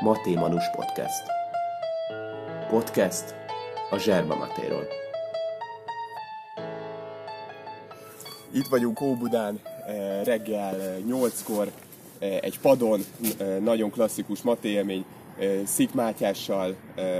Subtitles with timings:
[0.00, 1.22] Maté Manus Podcast.
[2.68, 3.34] Podcast
[3.90, 4.86] a Zserba Matéról.
[8.52, 11.70] Itt vagyunk Óbudán, eh, reggel 8-kor,
[12.18, 13.00] eh, egy padon,
[13.38, 15.04] eh, nagyon klasszikus matéélmény,
[15.64, 16.76] Szik Mátyással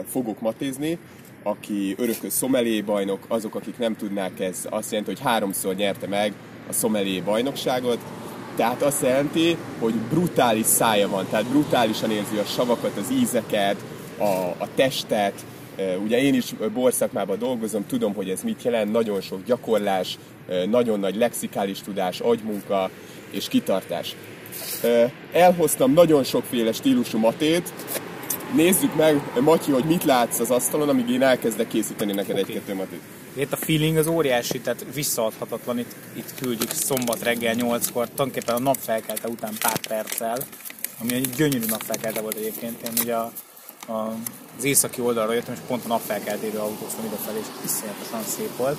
[0.07, 0.99] fogok matézni,
[1.43, 6.33] aki örökös szomelé bajnok, azok, akik nem tudnák, ez azt jelenti, hogy háromszor nyerte meg
[6.69, 7.99] a szomelé bajnokságot,
[8.57, 13.77] tehát azt jelenti, hogy brutális szája van, tehát brutálisan érzi a savakat, az ízeket,
[14.19, 14.25] a,
[14.59, 15.45] a testet.
[16.03, 20.19] Ugye én is borszakmában dolgozom, tudom, hogy ez mit jelent, nagyon sok gyakorlás,
[20.71, 22.91] nagyon nagy lexikális tudás, agymunka
[23.31, 24.17] és kitartás.
[25.33, 27.73] Elhoztam nagyon sokféle stílusú matét,
[28.55, 32.43] Nézzük meg, Matyi, hogy mit látsz az asztalon, amíg én elkezdek készíteni neked okay.
[32.43, 33.01] egy-kettő matét.
[33.37, 35.79] Itt a feeling az óriási, tehát visszaadhatatlan.
[35.79, 40.39] Itt, itt küldjük szombat reggel 8-kor, tulajdonképpen a napfelkelte után pár perccel,
[41.01, 42.83] ami egy gyönyörű napfelkelte volt egyébként.
[42.83, 43.33] Én ugye a,
[43.87, 44.15] a,
[44.59, 48.79] az északi oldalra jöttem, és pont a napfelkeltéből autóztam idefelé, és iszonyatosan szép volt.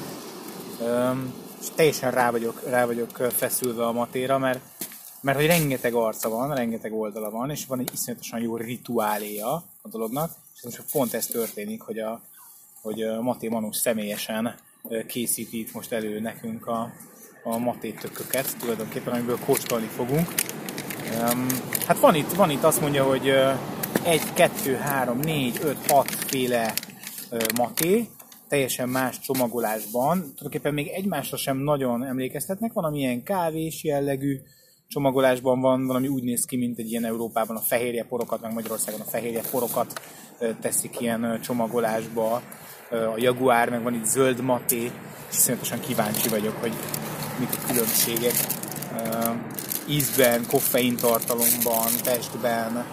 [0.81, 4.59] Üm, és teljesen rá vagyok, rá vagyok feszülve a matéra, mert
[5.21, 9.89] mert hogy rengeteg arca van, rengeteg oldala van, és van egy iszonyatosan jó rituáléja a
[9.89, 12.21] dolognak, és most pont ez történik, hogy a,
[12.81, 14.56] hogy Maté Manus személyesen
[15.08, 16.92] készíti itt most elő nekünk a,
[17.44, 20.28] a Maté tököket, tulajdonképpen, amiből kóstolni fogunk.
[21.88, 23.33] Hát van itt, van itt azt mondja, hogy
[24.03, 26.73] egy, kettő, három, négy, öt, hat féle
[27.58, 28.08] maté,
[28.48, 30.20] teljesen más csomagolásban.
[30.20, 34.39] Tulajdonképpen még egymásra sem nagyon emlékeztetnek, van amilyen kávés jellegű,
[34.88, 39.02] csomagolásban van, valami úgy néz ki, mint egy ilyen Európában a fehérje porokat, meg Magyarországon
[39.02, 40.02] a fehérje porokat
[40.61, 42.41] teszik ilyen csomagolásba.
[42.89, 44.83] A Jaguár, meg van itt zöld maté,
[45.30, 46.73] és iszonyatosan kíváncsi vagyok, hogy
[47.39, 48.35] mik a különbségek
[49.89, 52.85] ízben, koffeintartalomban, testben,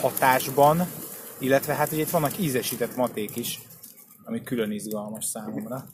[0.00, 0.88] hatásban,
[1.38, 3.60] illetve hát ugye itt vannak ízesített maték is,
[4.24, 5.84] ami külön izgalmas számomra.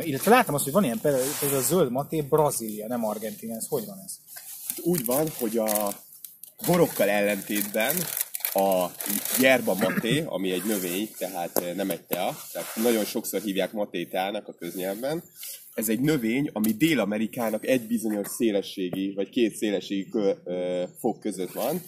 [0.00, 3.84] Illetve láttam azt, hogy van ilyen például a zöld maté Brazília, nem Argentina, ez hogy
[3.86, 4.12] van ez?
[4.80, 5.92] Úgy van, hogy a
[6.66, 7.96] borokkal ellentétben
[8.52, 8.86] a
[9.40, 14.54] yerba maté, ami egy növény, tehát nem egy tea, tehát nagyon sokszor hívják matétának a
[14.54, 15.22] köznyelvben,
[15.74, 21.52] ez egy növény, ami Dél-Amerikának egy bizonyos szélességi, vagy két szélességi kö, ö, fok között
[21.52, 21.82] van,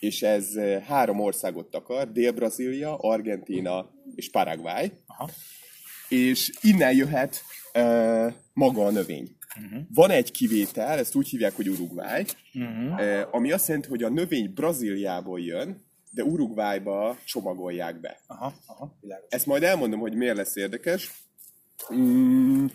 [0.00, 0.46] és ez
[0.86, 4.92] három országot takar, Dél-Brazília, Argentína és Paraguay.
[5.06, 5.30] Aha.
[6.08, 9.36] És innen jöhet ö, maga a növény.
[9.56, 9.82] Uh-huh.
[9.94, 12.24] Van egy kivétel, ezt úgy hívják, hogy Uruguay,
[12.54, 13.34] uh-huh.
[13.34, 18.20] ami azt jelenti, hogy a növény Brazíliából jön, de Uruguayba csomagolják be.
[18.26, 19.26] Aha, aha, világos.
[19.28, 21.10] Ezt majd elmondom, hogy miért lesz érdekes.
[21.94, 22.66] Mm.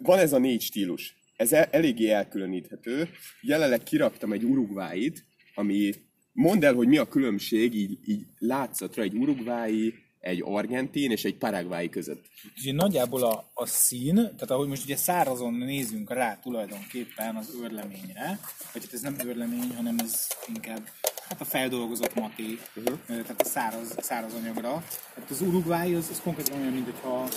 [0.00, 1.16] Van ez a négy stílus.
[1.36, 3.08] Ez el, eléggé elkülöníthető.
[3.40, 5.24] Jelenleg kiraktam egy Uruguayit,
[5.54, 5.94] ami
[6.32, 9.94] mondd el, hogy mi a különbség így, így látszatra egy Uruguayi
[10.28, 12.24] egy argentin és egy paraguayi között.
[12.60, 18.38] Ugye nagyjából a, a szín, tehát ahogy most ugye szárazon nézünk rá tulajdonképpen az őrleményre,
[18.72, 20.88] vagy hát ez nem őrlemény, hanem ez inkább
[21.28, 22.98] hát a feldolgozott maté, uh-huh.
[23.06, 24.84] tehát a száraz, száraz anyagra.
[25.16, 27.28] Hát az Uruguay az, az konkrétan olyan, mint hogyha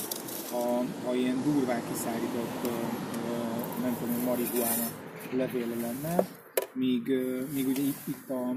[0.52, 2.69] ha, ha ilyen durván kiszállított,
[3.81, 4.88] nem tudom, marihuána
[5.31, 6.28] levéle lenne,
[6.73, 7.08] míg,
[7.53, 8.50] míg ugye itt, itt a,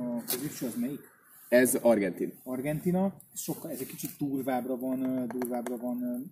[0.00, 1.14] a középső az melyik?
[1.48, 2.32] Ez Argentin.
[2.42, 6.30] Argentina, sokkal, ez egy kicsit durvábbra van, durvábbra van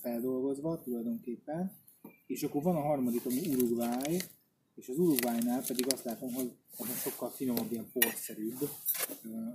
[0.00, 1.72] feldolgozva tulajdonképpen.
[2.26, 4.20] És akkor van a harmadik, ami Uruguay,
[4.74, 8.68] és az Uruguaynál pedig azt látom, hogy az sokkal finomabb, ilyen porszerűbb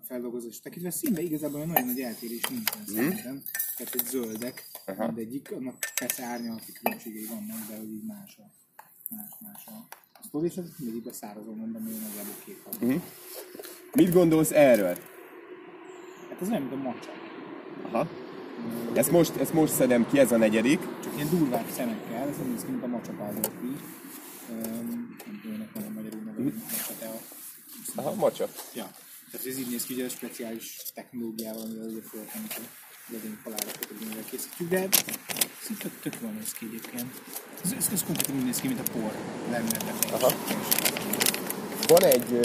[0.03, 0.91] feldolgozás tekintve.
[0.91, 2.93] Színbe igazából nagyon nagy eltérés nincsen mm.
[2.93, 3.43] szerintem.
[3.77, 5.05] Tehát egy zöldek, Aha.
[5.05, 8.51] mindegyik, annak persze árnyalati különbségei vannak, de hogy így más a,
[9.09, 9.87] más, más a
[10.27, 12.95] sztori, és ez mindegyikben szárazon mondom, hogy nagyjából két mm.
[13.93, 14.97] Mit gondolsz erről?
[16.29, 17.09] Hát ez nem, mint a macsa.
[17.91, 18.07] Aha.
[18.93, 20.79] Ezt most, ezt most szedem ki, ez a negyedik.
[21.03, 23.75] Csak ilyen durvább szemekkel, ez néz ki, mint a macsa pázolfi.
[24.49, 27.13] Nem tudom, ennek van a magyarul neve, macsa tea.
[27.95, 28.47] Aha, macsa.
[28.73, 28.91] Ja.
[29.31, 32.47] Tehát ez így néz ki, hogy a speciális technológiával, amivel ugye föltenni
[33.07, 34.87] a legény falárakat, hogy mivel készítjük, de
[35.61, 37.11] szinte tök jól néz ki egyébként.
[37.63, 39.11] Ez, ez, ez konkrétan úgy néz ki, mint a por
[39.49, 39.77] lenne.
[40.11, 40.31] Aha.
[41.87, 42.39] Van egy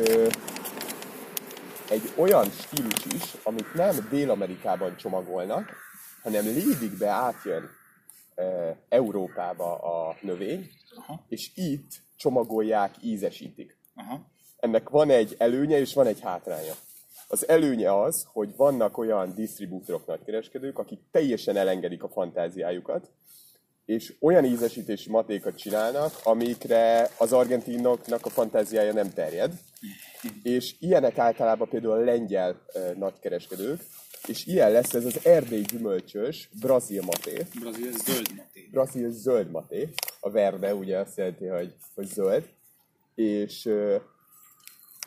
[1.90, 5.76] egy olyan stílus is, amit nem Dél-Amerikában csomagolnak,
[6.22, 7.70] hanem Lédigbe átjön
[8.34, 11.24] e, Európába a növény, Aha.
[11.28, 13.76] és itt csomagolják, ízesítik.
[13.94, 14.20] Aha.
[14.60, 16.74] Ennek van egy előnye és van egy hátránya.
[17.30, 23.10] Az előnye az, hogy vannak olyan disztribútorok, nagykereskedők, akik teljesen elengedik a fantáziájukat,
[23.84, 29.52] és olyan ízesítési matékat csinálnak, amikre az argentinoknak a fantáziája nem terjed,
[30.42, 33.80] És ilyenek általában például a lengyel ö, nagykereskedők,
[34.26, 38.68] és ilyen lesz ez az erdély gyümölcsös brazil maté, Brazil zöld maté.
[38.70, 39.88] brazil zöld maté,
[40.20, 42.48] a verde ugye azt jelenti, hogy, hogy zöld,
[43.14, 43.68] és,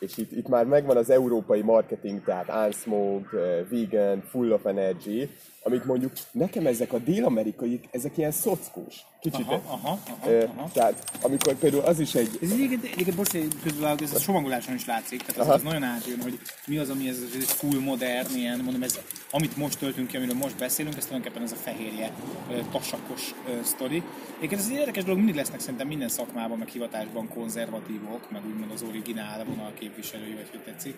[0.02, 5.28] és itt, itt már megvan az európai marketing, tehát unsmoked, ö, vegan, full of energy,
[5.62, 8.94] amik mondjuk nekem ezek a dél-amerikai, ezek ilyen szockós.
[9.20, 9.46] Kicsit.
[9.46, 10.70] Aha, aha, aha, Ö, aha.
[10.72, 13.30] Tehát amikor például az is egy, Ez egyébként, egyébként bocs,
[13.62, 15.54] közben ez a somagoláson is látszik, tehát az, Aha.
[15.54, 18.98] az nagyon átjön, hogy mi az, ami ez, ez full modern, ilyen, mondom, ez,
[19.30, 22.12] amit most töltünk ki, amiről most beszélünk, ez tulajdonképpen ez a fehérje,
[22.50, 24.02] ö, tasakos sztori.
[24.36, 28.70] Egyébként ez egy érdekes dolog, mindig lesznek szerintem minden szakmában, meg hivatásban konzervatívok, meg úgymond
[28.70, 30.94] az originál vonal képviselői, vagy hogy tetszik.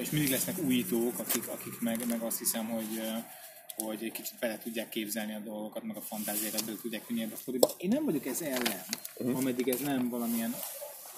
[0.00, 3.02] És mindig lesznek újítók, akik, akik meg, meg azt hiszem, hogy
[3.76, 7.34] hogy egy kicsit bele tudják képzelni a dolgokat, meg a fantáziákat bele tudják vinni ebbe
[7.34, 7.70] a sztoriba.
[7.76, 8.80] Én nem vagyok ez ellen,
[9.16, 9.36] uh-huh.
[9.36, 10.54] ameddig ez nem valamilyen,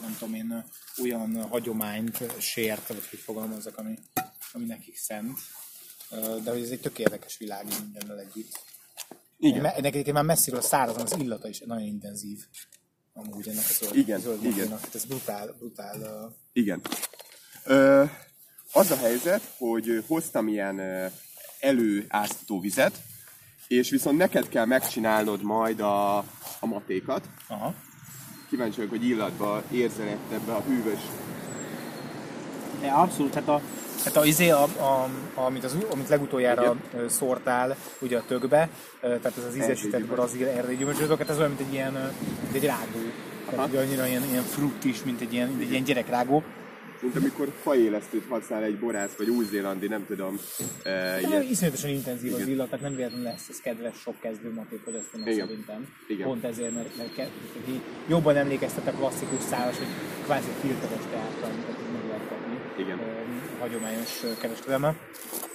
[0.01, 0.65] nem tudom én,
[1.03, 3.99] olyan hagyományt sért, vagy hogy fogalmazzak, ami,
[4.53, 5.39] ami nekik szent.
[6.45, 8.61] De hogy ez egy tök érdekes világ mindennel együtt.
[9.39, 9.65] Igen.
[9.65, 12.47] Ennek egyébként már messziről szárazon az illata is nagyon intenzív.
[13.13, 14.69] Amúgy ennek a zöld, Igen, zöld igen.
[14.69, 16.33] Hát ez brutál, brutál.
[16.53, 16.81] Igen.
[17.65, 18.05] Ö,
[18.73, 21.07] az a helyzet, hogy hoztam ilyen ö,
[21.67, 22.93] előáztató vizet,
[23.69, 26.17] és viszont neked kell megcsinálnod majd a,
[26.61, 27.29] a matékat.
[27.49, 27.75] Aha.
[28.49, 31.01] Kíváncsi vagyok, hogy illatba érzel ebbe a hűvös.
[32.83, 33.61] Ja, abszolút, hát a,
[34.05, 38.69] hát a, izé, a, a, amit, az, amit legutoljára ö, szórtál ugye a tökbe,
[39.01, 41.93] tehát ez az ízesített brazil erdély gyümölcsözök, hát ez olyan, mint egy ilyen,
[42.43, 42.99] mint egy rágó.
[43.51, 46.43] Tehát ugye annyira ilyen, ilyen frutt is, mint egy ilyen, mint egy ilyen gyerekrágó.
[47.01, 50.39] Mint amikor faélesztőt használ egy borász, vagy új-zélandi, nem tudom,
[50.83, 51.43] e, De ilyen.
[51.43, 52.53] iszonyatosan intenzív az Igen.
[52.53, 55.47] illat, tehát nem véletlenül lesz ez kedves sok kezdő maték fogyasztónak Igen.
[55.47, 55.89] szerintem.
[56.09, 56.27] Igen.
[56.27, 59.87] Pont ezért, mert, mert hogy így jobban emlékeztet a klasszikus szálas, hogy
[60.25, 62.83] kvázi filteres teáttal, amit meg lehet kapni.
[62.83, 62.99] Igen.
[62.99, 64.95] Ö, hagyományos ö, kereskedelme.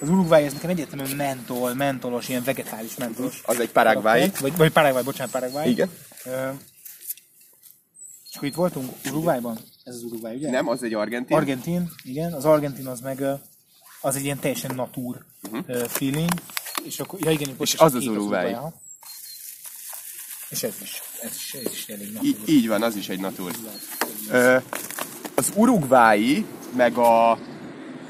[0.00, 3.40] Az Uruguay ez nekem egyértelműen mentol, mentolos, ilyen vegetális mentolos.
[3.44, 4.30] Az egy paraguayi.
[4.40, 5.70] Vagy, vagy Paraguay, bocsánat, Paraguay.
[5.70, 5.88] Igen.
[6.24, 6.48] Ö,
[8.32, 9.58] és akkor itt voltunk Uruguayban?
[9.84, 10.50] Ez az Uruguay, ugye?
[10.50, 11.36] Nem, az egy argentin.
[11.36, 13.24] Argentin, igen, az Argentin az meg
[14.00, 15.84] az egy ilyen teljesen natúr uh-huh.
[15.84, 16.30] feeling,
[16.84, 18.52] és akkor, ja igen, És az az Uruguay.
[18.52, 18.72] aha.
[20.48, 22.28] És ez is, ez is, ez is elég natúr.
[22.28, 23.52] Í- így van, az is egy natur.
[24.30, 24.56] Ö,
[25.34, 26.46] az urugvái,
[26.76, 27.38] meg a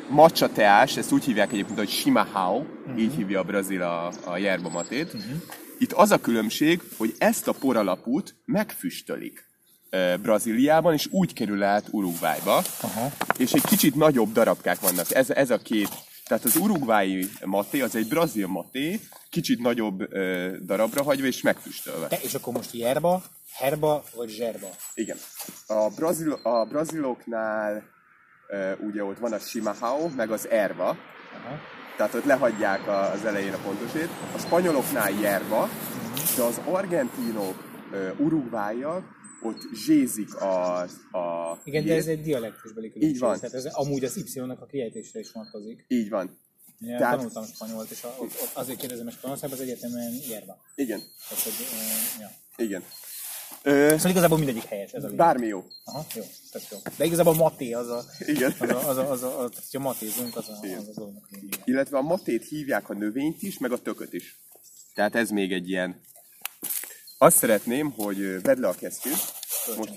[0.08, 3.00] matcha teás, ezt úgy hívják egyébként, hogy shimahao, uh-huh.
[3.00, 5.14] így hívja a brazil a, a yerba matét.
[5.14, 5.42] Uh-huh.
[5.78, 9.50] Itt az a különbség, hogy ezt a poralapút megfüstölik
[10.22, 13.12] Brazíliában, és úgy kerül át Uruguayba, Aha.
[13.36, 15.14] és egy kicsit nagyobb darabkák vannak.
[15.14, 15.88] Ez, ez a két.
[16.24, 19.00] Tehát az urugvái maté, az egy brazil maté,
[19.30, 22.06] kicsit nagyobb ö, darabra hagyva és megfüstölve.
[22.06, 23.22] Te, és akkor most yerba,
[23.52, 24.68] herba vagy zserba?
[24.94, 25.16] Igen.
[25.66, 27.82] A, brazil, a braziloknál
[28.48, 31.58] uh, ugye ott van a Shimahao, meg az Erva, Aha.
[31.96, 34.08] tehát ott lehagyják a, az elején a pontosét.
[34.34, 35.68] A spanyoloknál Yerba,
[36.36, 37.70] de az argentinok,
[38.16, 39.04] urugváiak,
[39.42, 40.80] ott zsézik a,
[41.12, 43.14] a Igen, de ez egy dialektusbeli különbség.
[43.14, 43.36] Így van.
[43.40, 45.84] Tehát ez amúgy az Y-nak a kiejtésre is vonatkozik.
[45.88, 46.26] Így van.
[46.26, 47.16] Én Tehát- Tehát...
[47.16, 50.56] tanultam spanyolt, és a, ott, ott azért kérdezem, hogy Spanyolországban az egyetemen yerba.
[50.74, 51.00] Igen.
[51.28, 51.52] Tehát, hogy,
[52.20, 52.30] ja.
[52.64, 52.82] Igen.
[53.62, 55.18] Ö, Szóval igazából mindegyik helyes, ez a lényeg.
[55.18, 55.64] bármi jó.
[55.84, 56.78] Aha, jó, tök jó.
[56.96, 58.54] De igazából Maté az a, Igen.
[58.60, 61.28] az a, az a, az a, az, hogyha matézunk, az a, az a dolognak a
[61.30, 61.56] lényege.
[61.64, 64.40] Illetve a matét hívják a növényt is, meg a tököt is.
[64.94, 66.00] Tehát ez még egy ilyen...
[67.22, 69.32] Azt szeretném, hogy vedd le a kesztyűt,
[69.76, 69.92] most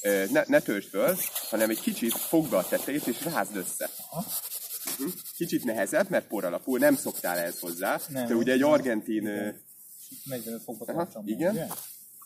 [0.00, 1.16] ö, ne, ne töltsd föl,
[1.50, 3.90] hanem egy kicsit fogd a tetejét és rázd össze.
[4.10, 4.24] Aha.
[4.98, 5.08] Mhm.
[5.36, 8.00] Kicsit nehezebb, mert por alapú, nem szoktál ehhez hozzá.
[8.08, 9.48] Nem, Te ugye egy argentin, ö,
[10.24, 11.26] 45 fokba tartsam.
[11.28, 11.52] igen.
[11.52, 11.66] Ugye?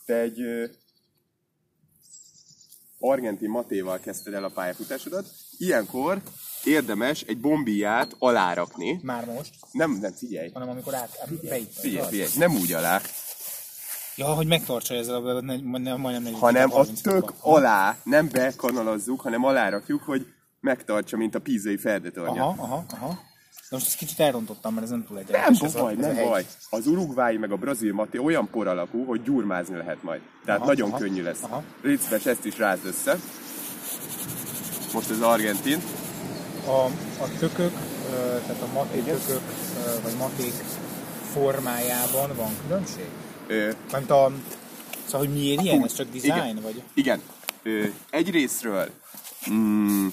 [0.05, 0.39] te egy
[2.99, 5.25] argentin matéval kezdted el a pályafutásodat.
[5.57, 6.21] Ilyenkor
[6.63, 8.99] érdemes egy bombiát alárakni.
[9.03, 10.49] Már most, Nem, nem, figyelj.
[10.53, 11.73] hanem amikor át, át beitt.
[11.79, 13.01] Figyelj, figyelj, nem úgy alá,
[14.15, 18.29] Ja, hogy megtartsa ezzel a ne, ne, majdnem 40 hanem a 30 tök alá, nem
[18.31, 20.25] bekanalazzuk, hanem alárakjuk, hogy
[20.59, 22.43] megtartsa, mint a pízai ferdetornya.
[22.47, 23.07] Aha, aha, aha.
[23.69, 25.75] De most ezt kicsit elrontottam, mert ez nem túl Nem egyenletes.
[25.75, 26.45] a- baj, nem baj.
[26.69, 30.21] Az urugvái meg a brazil maté olyan por alakú, hogy gyurmázni lehet majd.
[30.45, 31.41] Tehát Aha, nagyon aha, könnyű lesz.
[31.43, 31.63] aha.
[31.83, 33.17] Szíves, ezt is rázd össze.
[34.93, 35.81] Most az argentin.
[36.65, 36.85] A,
[37.23, 37.71] a tökök,
[38.45, 39.41] tehát a maté tökök,
[40.03, 40.53] vagy maték
[41.33, 43.09] formájában van különbség?
[43.47, 44.31] Ö, Mert a,
[45.05, 45.83] szóval, hogy miért ilyen?
[45.83, 46.33] Ez csak design?
[46.33, 46.59] igen.
[46.61, 46.81] Vagy?
[46.93, 47.21] Igen.
[47.63, 48.89] Ö, egyrésztről
[49.51, 50.07] mm,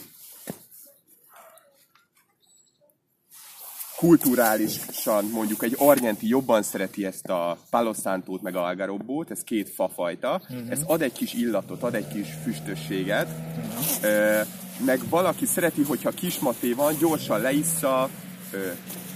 [4.02, 10.40] kulturálisan mondjuk egy argenti jobban szereti ezt a Palo Santót meg Algarobót, ez két fafajta,
[10.42, 10.70] uh-huh.
[10.70, 14.10] ez ad egy kis illatot, ad egy kis füstösséget, uh-huh.
[14.10, 14.40] Ö,
[14.84, 18.08] meg valaki szereti, hogyha kismaté van, gyorsan leissza,
[18.52, 18.70] ö,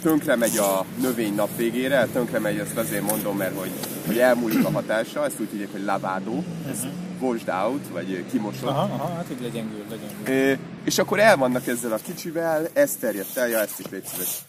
[0.06, 3.70] tönkre megy a növény nap végére, tönkre megy, ezt azért mondom, mert hogy,
[4.06, 7.22] hogy elmúlik a hatása, ezt úgy hívják, hogy lavádó, ez uh-huh.
[7.22, 8.68] washed out, vagy kimosott.
[8.68, 10.26] Aha, aha, hát így legyengül, legyengül.
[10.34, 14.04] É, és akkor el vannak ezzel a kicsivel, ez terjedt el, ja, ezt is légy
[14.04, 14.44] szíves.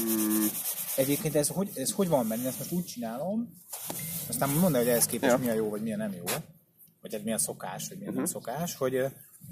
[0.00, 0.46] Mm.
[0.96, 3.48] Egyébként ez hogy, ez hogy van, én ezt most úgy csinálom,
[4.28, 5.38] aztán mondd hogy ehhez képest ja.
[5.38, 6.24] mi a jó, vagy mi a nem jó,
[7.00, 8.24] vagy ez mi a szokás, vagy mi a uh-huh.
[8.24, 9.04] nem szokás, hogy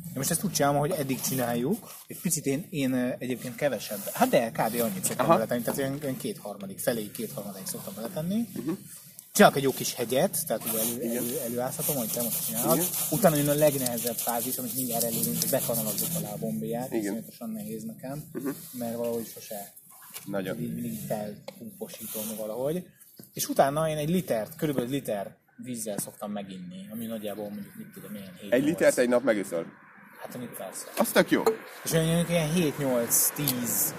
[0.09, 4.28] én most ezt úgy csinálom, hogy eddig csináljuk, egy picit én, én egyébként kevesebb, hát
[4.28, 4.80] de kb.
[4.80, 5.35] annyit szoktam Aha.
[5.35, 8.49] beletenni, tehát én, én kétharmadik, felé kétharmadik szoktam beletenni.
[8.57, 8.78] Uh-huh.
[9.33, 12.76] Csinálok egy jó kis hegyet, tehát ugye elő, elő, előázhatom, hogy te most csinálod.
[12.76, 12.88] Igen.
[13.11, 17.04] Utána jön a legnehezebb fázis, amit mindjárt elérünk, hogy bekanalazok alá a bombéját, ez
[17.38, 18.54] nehéz nekem, uh-huh.
[18.73, 19.75] mert valahogy sose
[20.25, 20.61] nagyon.
[20.61, 22.87] Így mindig felpúposítom valahogy.
[23.33, 28.11] És utána én egy litert, körülbelül liter vízzel szoktam meginni, ami nagyjából mondjuk mit tudom,
[28.11, 29.67] milyen 7 Egy litert egy nap megiszol?
[30.21, 30.87] Hát amit persze.
[30.99, 31.43] Az tök jó.
[31.85, 33.95] És mondjuk ilyen 7-8-10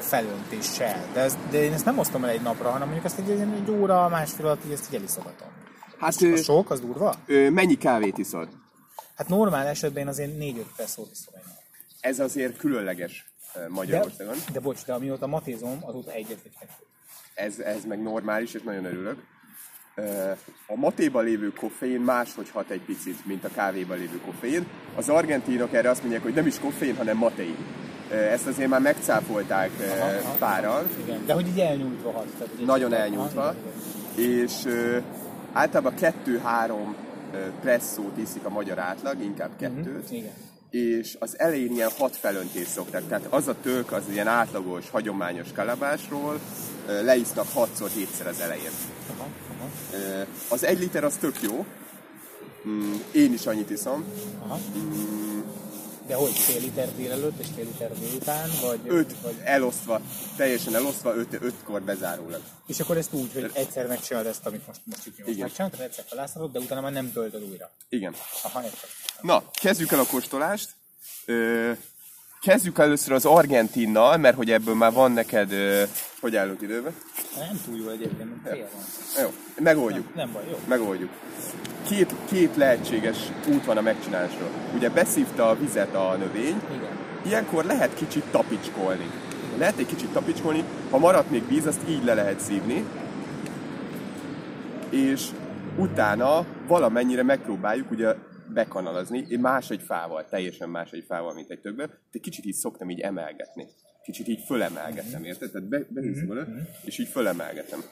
[0.00, 1.06] felöntéssel.
[1.12, 3.70] De, ez, de én ezt nem osztom el egy napra, hanem mondjuk ezt egy, egy
[3.70, 5.48] óra, másfél alatt így ezt így eliszogatom.
[5.98, 7.14] Hát az sok, az durva?
[7.26, 8.48] Ö, mennyi kávét iszod?
[9.16, 11.56] Hát normál esetben én azért 4-5 percot iszom egy nap.
[12.00, 13.32] Ez azért különleges.
[13.68, 14.34] Magyarországon.
[14.34, 16.68] De, de bocs, de amióta matézom, azóta egyet vagy.
[17.34, 19.22] Ez, ez meg normális, és nagyon örülök.
[20.66, 24.66] A matéban lévő koffein máshogy hat egy picit, mint a kávéban lévő koffein.
[24.96, 27.56] Az argentinok erre azt mondják, hogy nem is koffein, hanem matein.
[28.10, 29.70] Ezt azért már megcáfolták
[30.00, 30.88] aha, párral.
[31.04, 32.26] Igen, de hogy így elnyújtva hat.
[32.38, 33.42] Tehát Nagyon elnyújtva.
[33.42, 33.54] Aha,
[34.14, 34.52] és
[35.52, 36.96] általában kettő-három
[37.60, 40.02] presszót iszik a magyar átlag, inkább mhm, kettőt.
[40.02, 43.08] Uh-huh, igen és az elején ilyen hat felöntés szoktak.
[43.08, 46.40] Tehát az a tök, az ilyen átlagos, hagyományos kalabásról
[46.86, 48.70] leisznak 6-szor, 7-szer az elején.
[49.10, 50.26] Aha, aha.
[50.48, 51.66] Az egy liter az tök jó.
[52.68, 54.04] Mm, én is annyit iszom.
[54.42, 54.58] Aha.
[54.78, 55.40] Mm,
[56.06, 58.50] de hogy fél liter délelőtt és fél liter délután?
[58.60, 59.40] Vagy, öt vagy...
[59.44, 60.00] elosztva,
[60.36, 62.40] teljesen elosztva, öt, ötkor bezárólag.
[62.66, 66.04] És akkor ezt úgy, hogy egyszer megcsinálod ezt, amit most, most itt most megcsinálod, egyszer
[66.08, 67.70] felászhatod, de utána már nem töltöd újra.
[67.88, 68.14] Igen.
[68.42, 68.90] Aha, értem.
[69.20, 70.70] Na, kezdjük el a kóstolást.
[71.24, 71.72] Ö,
[72.42, 75.52] kezdjük először az Argentinnal, mert hogy ebből már van neked,
[76.20, 76.92] hogy állunk időben?
[77.38, 79.24] Nem túl jó egyébként, fél van.
[79.24, 79.32] Jó,
[79.64, 80.14] megoldjuk.
[80.14, 80.58] Nem, nem baj, jó.
[80.68, 81.10] Megoldjuk.
[81.88, 83.16] Két, két lehetséges
[83.48, 84.48] út van a megcsinálásról.
[84.74, 86.90] Ugye beszívta a vizet a növény, Igen.
[87.26, 89.10] ilyenkor lehet kicsit tapicskolni.
[89.58, 92.84] Lehet egy kicsit tapicskolni, ha maradt még víz, azt így le lehet szívni,
[94.90, 95.26] és
[95.76, 98.14] utána valamennyire megpróbáljuk, ugye
[98.52, 102.54] bekanalazni, én más egy fával, teljesen más egy fával, mint egy többbe, de kicsit így
[102.54, 103.66] szoktam így emelgetni.
[104.02, 105.50] Kicsit így fölemelgetem, érted?
[105.50, 106.58] Tehát be, beviszem mm-hmm.
[106.84, 107.84] és így fölemelgetem.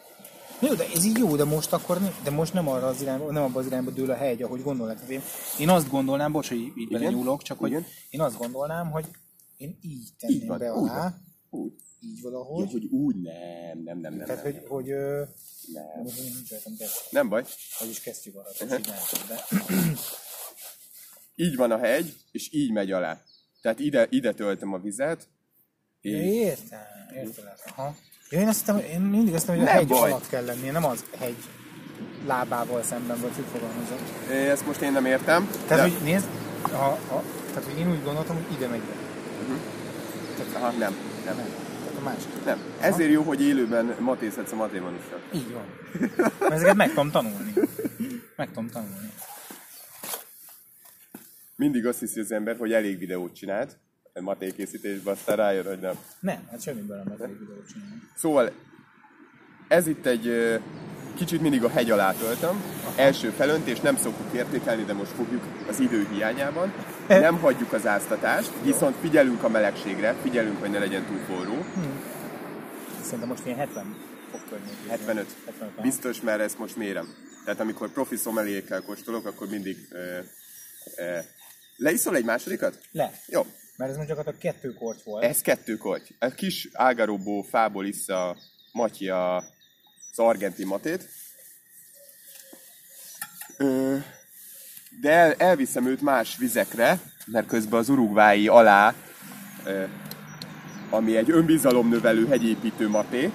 [0.61, 3.43] Jó, de ez így jó, de most akkor de most nem arra az irányba, nem
[3.43, 4.99] abban az irányba dől a hegy, ahogy gondolnak.
[5.09, 5.21] Én,
[5.59, 7.85] én azt gondolnám, bocs, hogy így belenyúlok, csak hogy Igen?
[8.11, 9.07] én azt gondolnám, hogy
[9.57, 11.15] én így tenném így van, be alá.
[11.51, 11.61] Úgy.
[11.61, 11.73] úgy.
[12.01, 12.65] Így valahogy.
[12.65, 14.27] Ja, hogy úgy nem, nem, nem, nem.
[14.27, 14.87] Tehát, nem, hogy, hogy
[15.73, 16.05] nem.
[16.79, 17.45] Nem, nem baj.
[17.81, 18.81] Az is kesztyű arra, uh-huh.
[19.29, 19.45] de
[21.41, 23.21] így van a hegy, és így megy alá.
[23.63, 25.29] Tehát ide, ide töltöm a vizet.
[26.01, 26.13] És...
[26.13, 26.79] Értem,
[27.15, 27.45] értem.
[27.77, 27.95] Aha.
[28.31, 30.11] Ja, én, azt hittem, én mindig azt mondom, hogy a hegy baj.
[30.11, 31.37] alatt kell lennie, nem az hegy
[32.27, 33.99] lábával szemben, vagy úgy fogalmazom.
[34.31, 35.51] Ezt most én nem értem.
[35.67, 35.97] Tehát, de...
[35.97, 36.27] hogy nézd,
[36.63, 38.81] ha, ha, tehát, hogy én úgy gondoltam, hogy ide megy.
[39.43, 39.57] Uh-huh.
[40.37, 41.37] Tehát, Aha, nem, nem.
[41.37, 41.47] nem.
[41.85, 42.45] Tehát a másik.
[42.45, 42.59] Nem.
[42.81, 43.11] Ezért Aha.
[43.11, 45.21] jó, hogy élőben matészhetsz a matémanussal.
[45.35, 45.65] Így van.
[46.53, 47.53] Ezeket meg tudom tanulni.
[48.37, 49.13] Meg tudom tanulni
[51.61, 53.79] mindig azt hiszi az ember, hogy elég videót csinált,
[54.21, 55.95] matékészítésben, aztán rájön, hogy nem.
[56.21, 58.03] Nem, hát semmiből nem elég videót csinálni.
[58.15, 58.53] Szóval
[59.69, 60.59] ez itt egy
[61.15, 62.63] kicsit mindig a hegy alá töltöm.
[62.97, 66.73] Első felöntés, nem szoktuk értékelni, de most fogjuk az idő hiányában.
[67.09, 71.55] Nem hagyjuk az áztatást, viszont figyelünk a melegségre, figyelünk, hogy ne legyen túl forró.
[71.55, 72.01] Hmm.
[73.03, 73.97] Szerintem most ilyen 70
[74.31, 74.89] fok környékén.
[74.89, 75.27] 75.
[75.47, 75.83] 75.
[75.83, 77.15] Biztos, mert ezt most mérem.
[77.45, 79.99] Tehát amikor profi szomelékkel kóstolok, akkor mindig uh,
[80.97, 81.25] uh,
[81.81, 82.79] Leiszol egy másodikat?
[82.91, 83.13] Le.
[83.27, 83.47] Jó.
[83.77, 85.25] Mert ez most gyakorlatilag kettő korty volt.
[85.25, 86.15] Ez kettő korty.
[86.19, 88.37] A kis ágaróbó fából a
[88.73, 91.09] Matyi a, az argentin matét.
[93.57, 93.97] Ö,
[95.01, 98.95] de el, elviszem őt más vizekre, mert közben az urugvái alá,
[99.65, 99.85] ö,
[100.91, 103.31] ami egy önbizalomnövelő hegyépítő maté,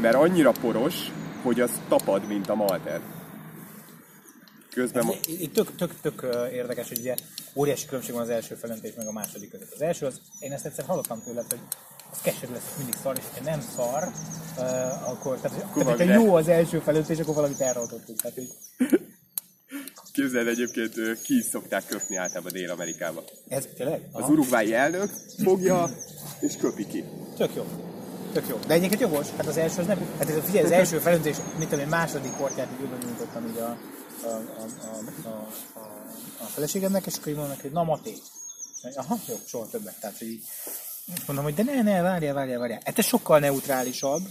[0.00, 0.94] mert annyira poros,
[1.42, 3.00] hogy az tapad, mint a malter.
[4.70, 5.06] Közben...
[5.08, 7.14] Ez, itt tök, tök, tök érdekes, hogy ugye
[7.54, 9.72] óriási különbség van az első felöntés meg a második között.
[9.74, 11.60] Az első, az, én ezt egyszer hallottam tőled, hogy
[12.12, 14.02] az keserű lesz, mindig szar, és ha nem szar,
[14.56, 18.20] uh, akkor, tehát, Akkor tehát le- jó az első felöntés, akkor valamit elrontottunk.
[18.20, 18.48] Tehát, hogy
[20.12, 23.24] Képzeld egyébként ki is szokták köpni általában Dél-Amerikába.
[23.48, 24.08] ez tényleg?
[24.12, 24.32] Az Aha.
[24.32, 25.10] urugvái elnök
[25.42, 25.90] fogja
[26.40, 27.04] és köpi ki.
[27.36, 27.64] Tök jó.
[28.32, 28.58] Tök jó.
[28.66, 29.98] De egyébként jogos, hát az első az nem...
[30.18, 33.56] Hát ez a, figyelj, az első felöntés, mit tudom én, második kortyát így nyújtottam így
[33.56, 33.78] a,
[34.24, 34.66] a, a,
[35.24, 35.48] a, a,
[36.40, 38.14] a, feleségemnek, és akkor így mondom neki, hogy na Maté.
[38.94, 40.00] Aha, jó, soha többet.
[40.00, 40.44] Tehát, hogy így
[41.26, 42.80] mondom, hogy de ne, ne, várjál, várjál, várjál.
[42.84, 44.22] Hát ez sokkal neutrálisabb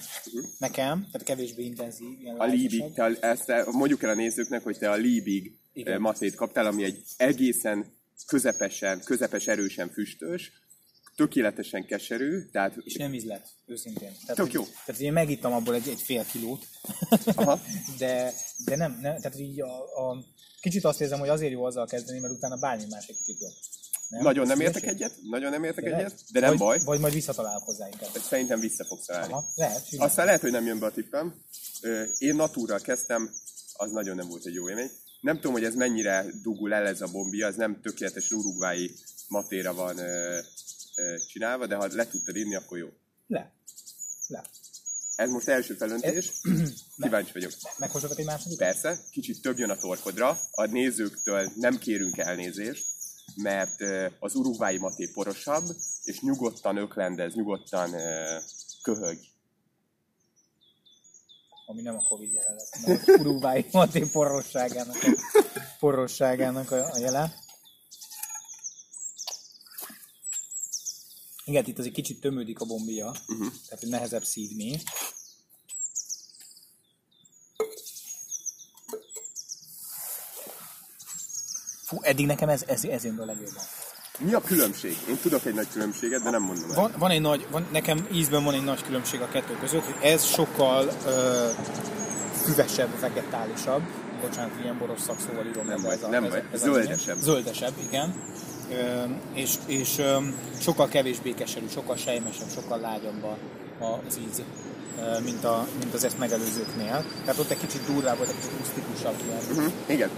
[0.57, 2.07] nekem, tehát kevésbé intenzív.
[2.37, 2.45] A.
[2.45, 4.97] Liebig, te ezt mondjuk el a nézőknek, hogy te a
[5.73, 5.93] Igen.
[5.93, 7.85] eh, matét kaptál, ami egy egészen
[8.27, 10.51] közepesen, közepes erősen füstös,
[11.19, 14.11] tökéletesen keserű, tehát És nem ízlet, őszintén.
[14.25, 14.63] Tehát, Tök jó.
[14.85, 16.65] Tehát én megittam abból egy, egy fél kilót,
[17.25, 17.59] Aha.
[17.97, 18.33] de,
[18.65, 20.25] de nem, nem, tehát így a, a,
[20.61, 23.51] kicsit azt érzem, hogy azért jó azzal kezdeni, mert utána bármi más egy kicsit jobb.
[24.09, 24.21] Nem?
[24.21, 26.05] nagyon nem értek egyet, nagyon nem értek Tényleg?
[26.05, 28.09] egyet, de nem vagy, baj, Vagy majd visszatalál hozzá inkább.
[28.09, 29.33] szerintem vissza fogsz találni.
[29.33, 29.87] Aha, lehet.
[29.87, 30.07] simán.
[30.07, 31.33] Aztán lehet, hogy nem jön be a tippem.
[32.17, 33.29] Én natúrral kezdtem,
[33.73, 34.89] az nagyon nem volt egy jó élmény.
[35.21, 38.91] Nem tudom, hogy ez mennyire dugul el ez a bombia, ez nem tökéletes urugvái
[39.27, 39.99] matéra van
[41.27, 42.87] csinálva, de ha le tudtad inni, akkor jó.
[43.27, 43.51] Le.
[44.27, 44.43] Le.
[45.15, 46.31] Ez most első felöntés,
[47.01, 47.51] kíváncsi vagyok.
[47.77, 48.57] Meghozzatok egy második?
[48.57, 52.85] Persze, kicsit több jön a torkodra, a nézőktől nem kérünk elnézést,
[53.35, 53.81] mert
[54.19, 57.95] az urugvái maté porosabb, és nyugodtan öklendez, nyugodtan
[58.81, 59.17] köhög.
[61.65, 65.31] Ami nem a Covid jelenet, hanem az Uruguay Maté porrosságának a,
[65.79, 67.31] porrosságának a, a.
[71.49, 73.47] Igen, itt azért kicsit tömődik a bombia, uh-huh.
[73.65, 74.81] tehát hogy nehezebb szívni.
[81.83, 83.63] Fú, eddig nekem ez, ez, ez jön a legjobban.
[84.19, 84.97] Mi a különbség?
[85.09, 86.75] Én tudok egy nagy különbséget, de nem mondom el.
[86.75, 90.03] Van, van egy nagy, van, nekem ízben van egy nagy különbség a kettő között, hogy
[90.03, 91.47] ez sokkal ö,
[92.43, 93.81] füvesebb, vegetálisabb.
[94.21, 95.65] Bocsánat, ilyen boros szakszóval írom.
[95.65, 96.43] Nem baj, ez a, nem ez, baj.
[96.51, 97.17] ez Zöldesebb.
[97.17, 98.13] Zöldesebb, igen.
[99.33, 100.01] És és
[100.59, 103.25] sokkal kevésbé keserű, sokkal sejmesebb, sokkal lágyabb
[104.07, 104.41] az íz,
[105.23, 107.03] mint, a, mint az ezt megelőzőknél.
[107.19, 109.73] Tehát ott egy kicsit durvább volt, egy kicsit rusztikusabb ilyen Uh-huh.
[109.85, 110.09] Igen.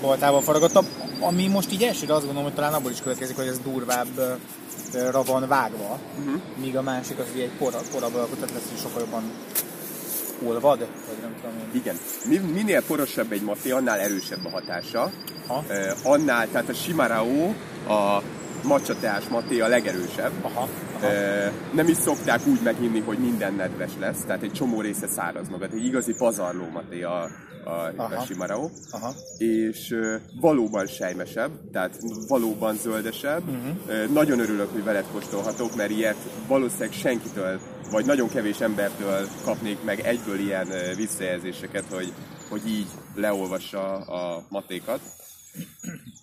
[0.00, 0.86] baltával faragattabb,
[1.20, 5.48] ami most így elsőre azt gondolom, hogy talán abból is következik, hogy ez durvábbra van
[5.48, 6.40] vágva, uh-huh.
[6.56, 9.22] míg a másik az ugye egy pora, porabb alkotott lesz, sokkal jobban
[10.46, 11.80] olvad, vagy nem tudom én.
[11.80, 11.96] Igen.
[12.28, 15.10] Mi- Minél porosabb egy maté, annál erősebb a hatása.
[15.68, 17.52] Eh, annál, tehát a Shimarao,
[17.88, 18.22] a
[18.64, 20.32] macsateás maté a legerősebb.
[20.42, 21.08] Aha, aha.
[21.72, 25.72] Nem is szokták úgy meginni, hogy minden nedves lesz, tehát egy csomó része száraz magad.
[25.72, 27.22] Egy igazi pazarló maté a,
[27.64, 28.24] a, a Aha.
[28.24, 28.70] Shimarao.
[28.90, 29.14] Aha.
[29.38, 29.96] és
[30.40, 33.42] valóban sejmesebb, tehát valóban zöldesebb.
[33.48, 34.12] Uh-huh.
[34.12, 36.16] Nagyon örülök, hogy veled kóstolhatok, mert ilyet
[36.46, 42.12] valószínűleg senkitől, vagy nagyon kevés embertől kapnék meg egyből ilyen visszajelzéseket, hogy,
[42.48, 45.00] hogy így leolvassa a matékat.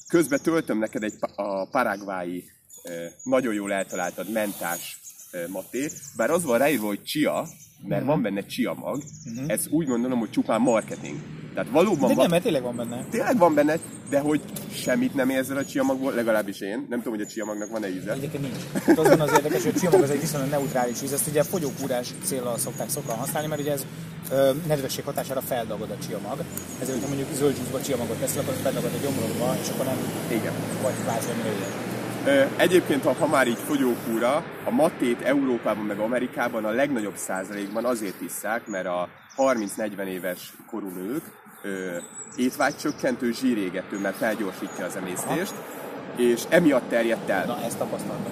[0.07, 2.51] Közben töltöm neked egy a paragvái
[2.83, 4.99] ö, nagyon jól eltaláltad mentás
[5.31, 7.47] ö, maté, bár az van ráírva, hogy chia,
[7.83, 8.09] mert Mhm.
[8.09, 9.03] van benne chia mag,
[9.47, 11.15] ez úgy gondolom, hogy csupán marketing.
[11.53, 13.05] Tehát valóban De van, nem, mert tényleg van benne.
[13.09, 13.75] Tényleg van benne,
[14.09, 14.41] de hogy
[14.73, 16.85] semmit nem érzel a csiamagból, legalábbis én.
[16.89, 18.11] Nem tudom, hogy a csiamagnak van-e íze.
[18.11, 18.83] Egyébként nincs.
[18.85, 21.43] Hát az van az érdekes, hogy a csiamag az egy viszonylag neutrális íz, ezt ugye
[21.43, 23.85] fogyókúrás célral szokták sokan használni, mert ugye ez
[24.31, 26.39] ö, nedvesség hatására feldagad a csiamag.
[26.81, 29.97] Ezért, hogyha mondjuk zöld juice csiamagot teszel, akkor az bedagad a gyomrodba, és akkor nem
[30.31, 30.53] Igen.
[30.83, 31.37] vagy ilyen.
[31.45, 31.86] Ö,
[32.57, 38.67] Egyébként, ha, már így fogyókúra, a matét Európában meg Amerikában a legnagyobb százalékban azért isszák,
[38.67, 41.23] mert a 30-40 éves korú nők
[42.35, 45.53] étvágycsökkentő, zsírégető, mert felgyorsítja az emésztést,
[46.15, 47.45] és emiatt terjedt el.
[47.45, 48.31] Na, ezt tapasztaltam.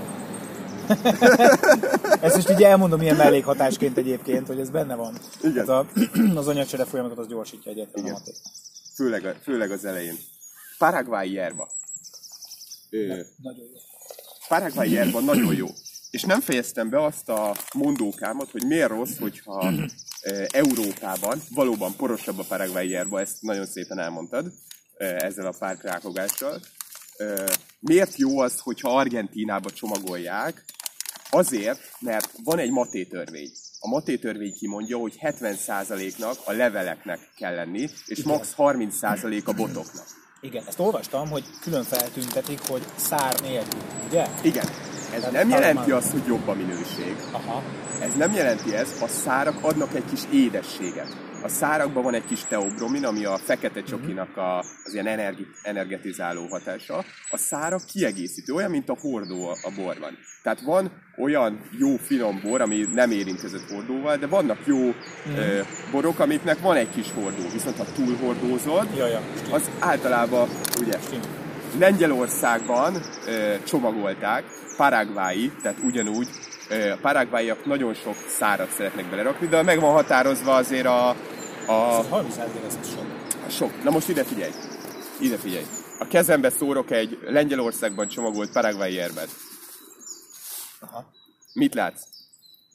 [2.21, 5.13] ezt most így elmondom ilyen mellékhatásként egyébként, hogy ez benne van.
[5.43, 5.61] Igen.
[5.61, 5.85] Ez a,
[6.35, 8.11] az anyacsere folyamatot az gyorsítja a Igen.
[8.11, 8.35] maték.
[8.95, 10.15] Főleg, a- főleg az elején.
[10.77, 11.67] Paraguay yerba.
[12.95, 13.79] Ö, Nagyon jó.
[15.25, 15.67] Nagyon jó.
[16.11, 19.73] És nem fejeztem be azt a mondókámat, hogy miért rossz, hogyha
[20.21, 24.51] e, Európában valóban porosabb a Paraguay yerba, ezt nagyon szépen elmondtad
[24.97, 26.59] e, ezzel a pár krákogással.
[27.17, 30.65] E, miért jó az, hogyha Argentínába csomagolják?
[31.29, 33.51] Azért, mert van egy maté törvény.
[33.79, 40.24] A maté törvény kimondja, hogy 70%-nak a leveleknek kell lenni, és max 30% a botoknak.
[40.41, 44.25] Igen, ezt olvastam, hogy külön feltüntetik, hogy szár nélkül, ugye?
[44.41, 44.65] Igen,
[45.13, 47.15] ez Tehát nem jelenti azt, hogy jobb a minőség.
[47.31, 47.63] Aha.
[48.01, 51.24] Ez nem jelenti ez, a szárak adnak egy kis édességet.
[51.45, 56.47] A szárakban van egy kis teobromin, ami a fekete csokinak a, az ilyen energi, energetizáló
[56.47, 57.03] hatása.
[57.29, 60.17] A szárak kiegészítő, olyan, mint a hordó a, borban.
[60.43, 65.35] Tehát van olyan jó finom bor, ami nem érintkezett hordóval, de vannak jó mm.
[65.35, 67.49] ö, borok, amiknek van egy kis hordó.
[67.53, 69.21] Viszont ha túlhordózod, Ja, ja.
[69.51, 71.27] az általában ugye Stimmt.
[71.79, 72.93] Lengyelországban
[73.27, 74.43] ö, csomagolták,
[74.77, 76.27] Paraguay, tehát ugyanúgy,
[76.69, 81.15] a paraguayiak nagyon sok szárat szeretnek belerakni, de meg van határozva azért a,
[81.65, 83.05] a, 30 ez sok.
[83.49, 83.83] sok.
[83.83, 84.51] Na most ide figyelj,
[85.19, 85.65] ide figyelj.
[85.99, 89.29] A kezembe szórok egy Lengyelországban csomagolt paraguayi erbet.
[90.79, 91.05] Aha.
[91.53, 92.01] Mit látsz?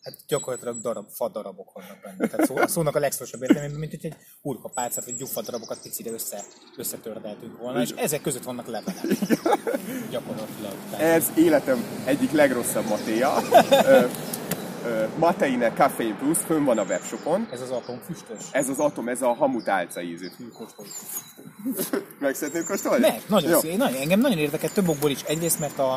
[0.02, 2.26] Hát gyakorlatilag darab, fadarabok vannak benne.
[2.28, 6.10] Tehát szó, a szónak a legszorosabb értelmében, mint hogy egy hurka pálcát, vagy gyufadarabokat picire
[6.10, 6.44] össze,
[6.76, 9.04] összetördeltünk volna, és ezek között vannak levelek.
[10.10, 10.72] Gyakorlatilag.
[10.90, 13.34] Tehát, Ez életem egyik legrosszabb matéja.
[15.18, 17.48] Mateine Café Plus, fönn van a webshopon.
[17.52, 18.38] ez az atom füstös.
[18.50, 20.26] Ez az atom, ez a hamutálca ízű.
[22.18, 23.00] Meg szeretnél kóstolni?
[23.00, 23.76] Meg, nagyon szép.
[23.76, 25.22] Nagyon, engem nagyon érdekel több okból is.
[25.22, 25.96] Egyrészt, mert a,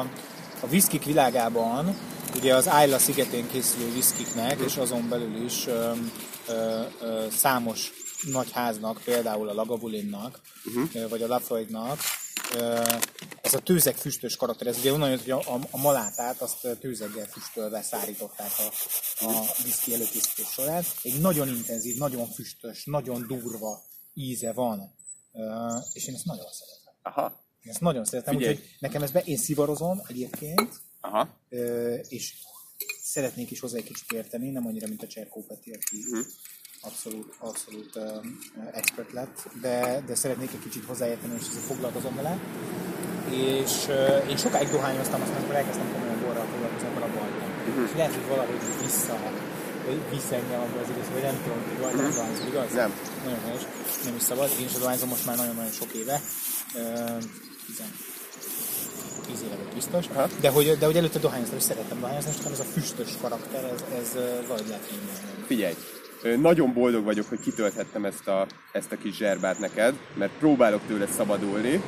[0.60, 1.96] a viszkik világában,
[2.36, 5.92] ugye az Isla szigetén készülő viszkiknek, és azon belül is ö,
[6.48, 7.92] ö, ö, számos
[8.32, 11.10] nagy háznak, például a Lagabulinnak, uh-huh.
[11.10, 11.98] vagy a Lafroignak,
[13.42, 16.68] ez a tőzeg füstös karakter, ez ugye onnan jött, hogy a, a, a malátát azt
[16.80, 20.84] tőzeggel füstölve szárították a, a viszki előkészítés során.
[21.02, 24.96] Egy nagyon intenzív, nagyon füstös, nagyon durva íze van,
[25.94, 26.94] és én ezt nagyon szeretem.
[27.02, 28.54] Aha, Én ezt nagyon szeretem, Figyelj.
[28.54, 31.38] úgyhogy nekem ez be, én szivarozom egyébként, aha.
[32.08, 32.34] és
[33.02, 36.20] szeretnék is hozzá egy kicsit érteni, nem annyira, mint a Cserkó Peti, aki Mhm.
[36.88, 38.40] Abszolút, abszolút um,
[38.72, 42.40] expert lett, de, de szeretnék egy kicsit hozzáérteni, és ezzel foglalkozom vele.
[43.30, 47.50] És uh, én sokáig dohányoztam, aztán amikor elkezdtem komolyan borral foglalkozni, akkor abba hagytam.
[47.74, 47.84] Mhm.
[47.84, 49.16] És lehet, hogy valahogy vissza,
[50.10, 52.68] visz engem abba az igaz, vagy nem tudom, hogy vagy nem dohányzol, igaz?
[52.68, 52.76] Mhm.
[52.76, 52.92] Nem.
[53.24, 53.64] Nagyon helyes,
[54.04, 54.50] nem is szabad.
[54.60, 56.22] Én is dohányzom most már nagyon-nagyon sok éve.
[56.76, 57.24] Uh,
[59.26, 60.06] 10 éve biztos.
[60.14, 60.28] Aha.
[60.42, 63.84] De hogy, de hogy előtte dohányoztam, és szerettem dohányozni, és ez a füstös karakter, ez,
[64.02, 64.94] ez ö, valahogy lehet.
[65.46, 65.74] Figyelj,
[66.42, 71.08] nagyon boldog vagyok, hogy kitölthettem ezt a, ezt a kis zserbát neked, mert próbálok tőle
[71.08, 71.84] szabadulni.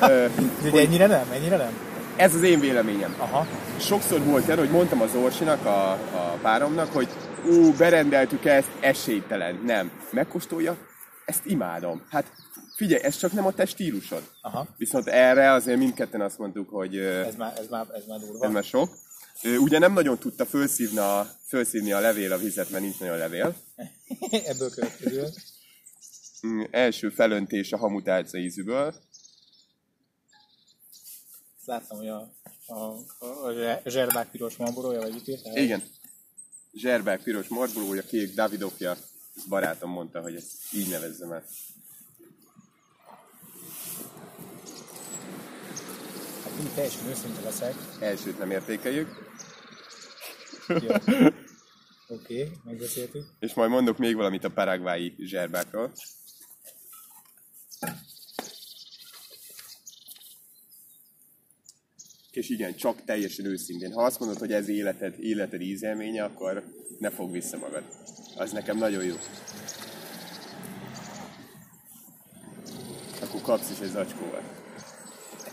[0.00, 0.30] De
[0.72, 1.26] ennyire nem?
[1.32, 1.72] Ennyire nem?
[2.16, 3.14] Ez az én véleményem.
[3.18, 3.46] Aha.
[3.80, 7.08] Sokszor volt olyan, hogy mondtam az Orsinak, a, a páromnak, hogy
[7.46, 9.60] ú, berendeltük ezt, esélytelen.
[9.64, 9.90] Nem.
[10.10, 10.76] Megkóstolja,
[11.24, 12.02] ezt imádom.
[12.10, 12.24] Hát
[12.76, 14.22] figyelj, ez csak nem a te stílusod.
[14.42, 14.66] Aha.
[14.76, 18.44] Viszont erre azért mindketten azt mondtuk, hogy Ez már, ez már, ez már durva.
[18.46, 18.88] ez már sok.
[19.42, 23.18] Ö, Ugye nem nagyon tudta felszívni a, felszívni a levél a vizet, mert nincs nagyon
[23.18, 23.56] levél.
[24.44, 25.28] Ebből következő.
[26.46, 28.94] Mm, Első felöntés a hamutálca ízűből.
[31.64, 32.32] Láttam, hogy a,
[32.66, 32.74] a,
[33.18, 33.26] a,
[33.84, 35.56] a zserbák piros marborója, vagy mit írtál?
[35.56, 35.82] Igen.
[36.74, 38.96] Zserbák piros marbolója, kék Davidovja.
[39.36, 41.44] Ez barátom mondta, hogy ezt így nevezzem el.
[46.42, 47.74] Hát mindig teljesen őszinte leszek.
[48.00, 49.08] Elsőt nem értékeljük.
[50.68, 50.76] Jó.
[52.10, 53.24] Oké, okay, megbeszéltük.
[53.38, 55.92] És majd mondok még valamit a paraguayi zserbákról.
[62.30, 63.92] És igen, csak teljesen őszintén.
[63.92, 66.64] Ha azt mondod, hogy ez életed, életed ízelménye, akkor
[66.98, 67.84] ne fog vissza magad.
[68.36, 69.16] Az nekem nagyon jó.
[73.22, 74.67] Akkor kapsz is egy zacskóval.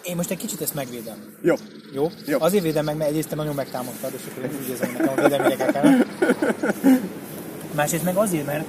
[0.06, 1.16] Én most egy kicsit ezt megvédem.
[1.42, 1.56] Jó.
[1.94, 2.10] Jó?
[2.26, 2.42] Jó.
[2.42, 5.22] Azért védem meg, mert egyrészt te nagyon megtámadtad, és akkor úgy érzem, hogy nekem a
[5.22, 5.92] védelményeket kell.
[7.76, 8.66] Másrészt meg azért, mert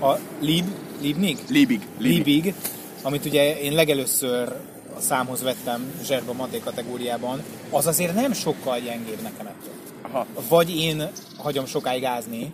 [0.00, 0.64] a Lib,
[1.00, 1.38] Libnig?
[1.48, 1.80] Libig.
[1.98, 2.26] Libig.
[2.26, 2.54] Libig,
[3.02, 4.48] amit ugye én legelőször
[4.96, 9.72] a számhoz vettem zserba maté kategóriában, az azért nem sokkal gyengébb nekem ettől.
[10.02, 10.26] Aha.
[10.48, 12.52] Vagy én hagyom sokáig ázni,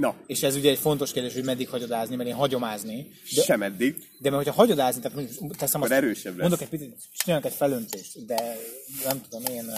[0.00, 3.10] Na, és ez ugye egy fontos kérdés, hogy meddig hagyod ázni, mert én hagyom ázni.
[3.34, 3.96] De, sem eddig.
[4.18, 6.40] de mert hogyha hagyod ázni, tehát mondjuk teszem Akkor azt, erősebb lesz.
[6.40, 8.56] mondok egy picit, csinálok egy felöntést, de
[9.04, 9.70] nem tudom, én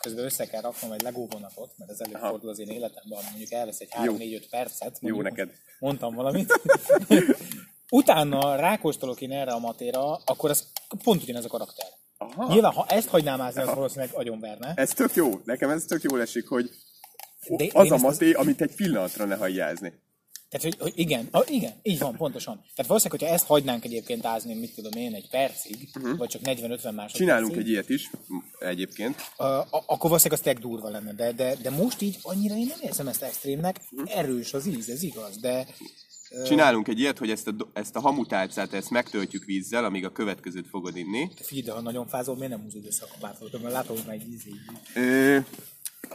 [0.00, 3.80] közben össze kell raknom egy Lego vonatot, mert ez előfordul az én életemben, mondjuk elvesz
[3.80, 4.98] egy 3-4-5 percet.
[5.00, 5.54] Jó mondjuk, neked.
[5.78, 6.60] Mondtam valamit.
[7.90, 10.68] Utána rákóstolok én erre a matéra, akkor ez
[11.02, 11.86] pont ugyanez a karakter.
[12.18, 12.52] Aha.
[12.52, 14.72] Nyilván, ha ezt hagynám ázni, az valószínűleg agyonverne.
[14.76, 15.40] Ez tök jó.
[15.44, 16.70] Nekem ez tök jól esik, hogy
[17.48, 19.92] De az a ezt- maté, amit egy pillanatra ne hagyjázni.
[20.48, 22.54] Tehát, hogy, hogy igen, a, igen, így van, pontosan.
[22.54, 26.18] Tehát valószínűleg, hogyha ezt hagynánk egyébként ázni, mit tudom én, egy percig, uh-huh.
[26.18, 28.10] vagy csak 40-50 másodpercig, Csinálunk egy ilyet is,
[28.58, 29.16] egyébként.
[29.36, 32.66] a, a, akkor valószínűleg az tényleg durva lenne, de, de, de most így annyira én
[32.66, 35.66] nem érzem ezt extrémnek, erős az íz, ez igaz, de
[36.44, 40.68] Csinálunk egy ilyet, hogy ezt a, ezt a hamutálcát, ezt megtöltjük vízzel, amíg a következőt
[40.68, 41.30] fogod inni.
[41.40, 44.14] figyelj, de ha nagyon fázol, miért nem húzod össze a kabátot, mert látom, hogy már
[44.14, 44.60] egy íz így.
[44.94, 45.38] Ö,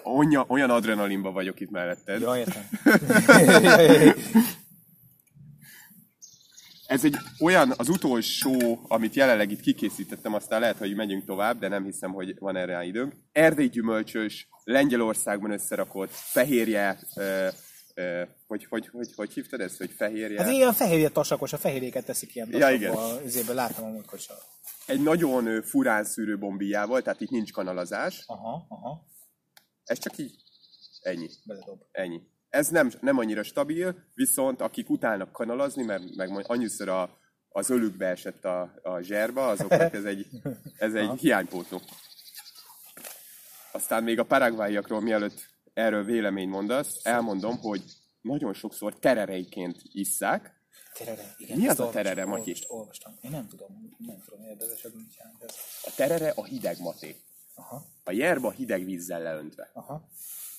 [0.04, 2.22] olyan, olyan adrenalinba vagyok itt melletted.
[2.22, 2.64] Ja, értem.
[6.90, 11.68] Ez egy olyan, az utolsó, amit jelenleg itt kikészítettem, aztán lehet, hogy megyünk tovább, de
[11.68, 13.14] nem hiszem, hogy van erre időnk.
[13.32, 17.48] Erdély gyümölcsös, Lengyelországban összerakott, fehérje, ö,
[17.94, 20.44] ö, hogy, hogy, hogy, hogy hívtad ezt, hogy fehérje?
[20.44, 22.94] Hát ilyen fehérje tasakos, a fehérjéket teszik ilyen Ja, igen.
[22.94, 23.22] tasakba.
[23.26, 24.20] Ezéből láttam a múltkor.
[24.86, 28.24] Egy nagyon furán szűrő bombijával, tehát itt nincs kanalazás.
[28.28, 29.06] Aha, aha,
[29.90, 30.36] Ez csak így
[31.02, 31.30] ennyi.
[31.44, 31.82] beledob.
[31.92, 32.22] Ennyi.
[32.50, 37.18] Ez nem, nem annyira stabil, viszont akik utálnak kanalazni, mert meg annyiszor a,
[37.50, 40.28] az ölükbe esett a, a zserba, azoknak ez egy,
[40.78, 41.82] ez egy hiánypótló.
[43.72, 47.84] Aztán még a paraguayiakról, mielőtt erről véleményt mondasz, elmondom, hogy
[48.22, 50.58] nagyon sokszor terereiként isszák.
[50.94, 51.58] Terere, igen.
[51.58, 52.50] Mi az a terere, Matyi?
[52.50, 53.14] olvastam, Olvastam.
[53.22, 55.56] Én nem tudom, nem tudom, érdekesebb, mit jelent ez.
[55.84, 57.16] A terere a hideg maté.
[57.60, 59.70] Aha, A jerba hideg vízzel leöntve.
[59.74, 60.10] aha.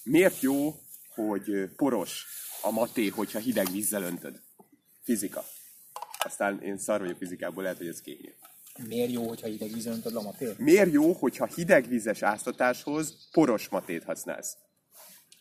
[0.03, 0.75] Miért jó,
[1.15, 2.27] hogy poros
[2.63, 4.41] a maté, hogyha hideg vízzel öntöd?
[5.03, 5.45] Fizika.
[6.25, 8.35] Aztán én szar vagyok fizikából, lehet, hogy ez kényű.
[8.89, 10.55] Miért jó, hogyha hideg vízön öntöd lamatér?
[10.59, 14.57] Miért jó, hogyha hidegvízes áztatáshoz poros matét használsz?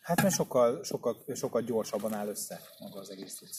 [0.00, 3.54] Hát mert sokkal, sokkal, sokkal gyorsabban áll össze maga az egész cucc.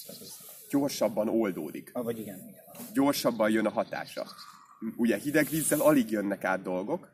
[0.70, 1.90] Gyorsabban oldódik.
[1.94, 2.64] Ah, Vagy igen, igen.
[2.94, 4.28] Gyorsabban jön a hatása.
[4.98, 7.10] Ugye hideg vízzel alig jönnek át dolgok,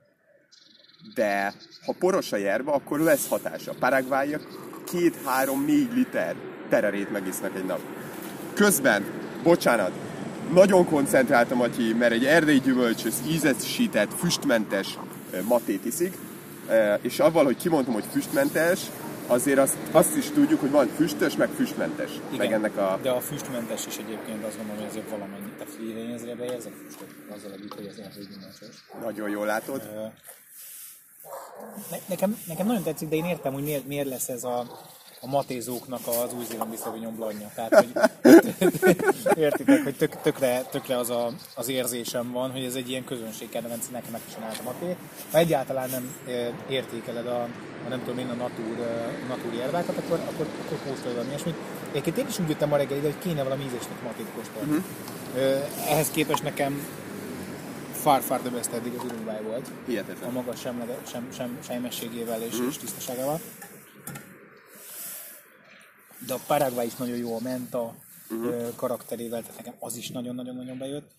[1.13, 1.53] de
[1.85, 3.73] ha poros a jerba, akkor lesz hatása.
[3.79, 4.47] Paraguayiak
[4.91, 6.35] két, három, négy liter
[6.69, 7.79] tererét megisznak egy nap.
[8.53, 9.03] Közben,
[9.43, 9.91] bocsánat,
[10.53, 14.97] nagyon koncentráltam, Matyi, mert egy erdei gyümölcsös, ízesített, füstmentes
[15.47, 16.13] matét iszik,
[17.01, 18.79] és avval, hogy kimondtam, hogy füstmentes,
[19.27, 22.11] azért azt, azt is tudjuk, hogy van füstös, meg füstmentes.
[22.11, 22.37] igen.
[22.37, 22.99] Meg ennek a...
[23.01, 25.51] De a füstmentes is egyébként azt gondolom, hogy azért valamennyi.
[25.57, 28.85] Tehát én ezért beérzek füstöt azzal együtt, hogy az erdői gyümölcsös.
[29.01, 29.81] Nagyon jól látod.
[31.91, 34.59] Ne, nekem, nekem nagyon tetszik, de én értem, hogy miért, miért lesz ez a,
[35.21, 37.51] a matézóknak az új-zélandi Sauvignon blanja.
[37.55, 37.91] Tehát, hogy
[39.45, 43.87] értitek, hogy tök, tökre, tökre az a, az érzésem van, hogy ez egy ilyen közönségkedvenc,
[43.91, 44.95] nekem megcsinált a maté.
[45.31, 46.15] Ha egyáltalán nem
[46.69, 47.41] értékeled a,
[47.85, 48.77] a nem tudom én, a natúr,
[49.27, 51.55] natúr érvákat, akkor, akkor, akkor kóstolj valami ilyesmit.
[51.89, 54.71] Egyébként én is úgy jöttem ma reggel ide, hogy kéne valami ízésnek matét kóstolni.
[54.71, 54.85] Uh-huh.
[55.89, 56.87] Ehhez képest nekem
[58.07, 60.31] far far the best eddig az Uruguay volt a Hihetetlen.
[60.31, 63.39] magas semlege, sem, sem, sejmességével és, és tisztaságával.
[66.27, 67.95] De a Paraguay is nagyon jó a menta
[68.29, 68.75] uh-huh.
[68.75, 71.11] karakterével, tehát nekem az is nagyon-nagyon-nagyon bejött.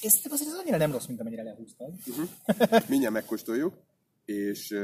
[0.00, 1.92] Szerintem azért ez annyira nem rossz, mint amennyire lehúztad.
[2.88, 3.74] Mindjárt megkóstoljuk,
[4.24, 4.74] és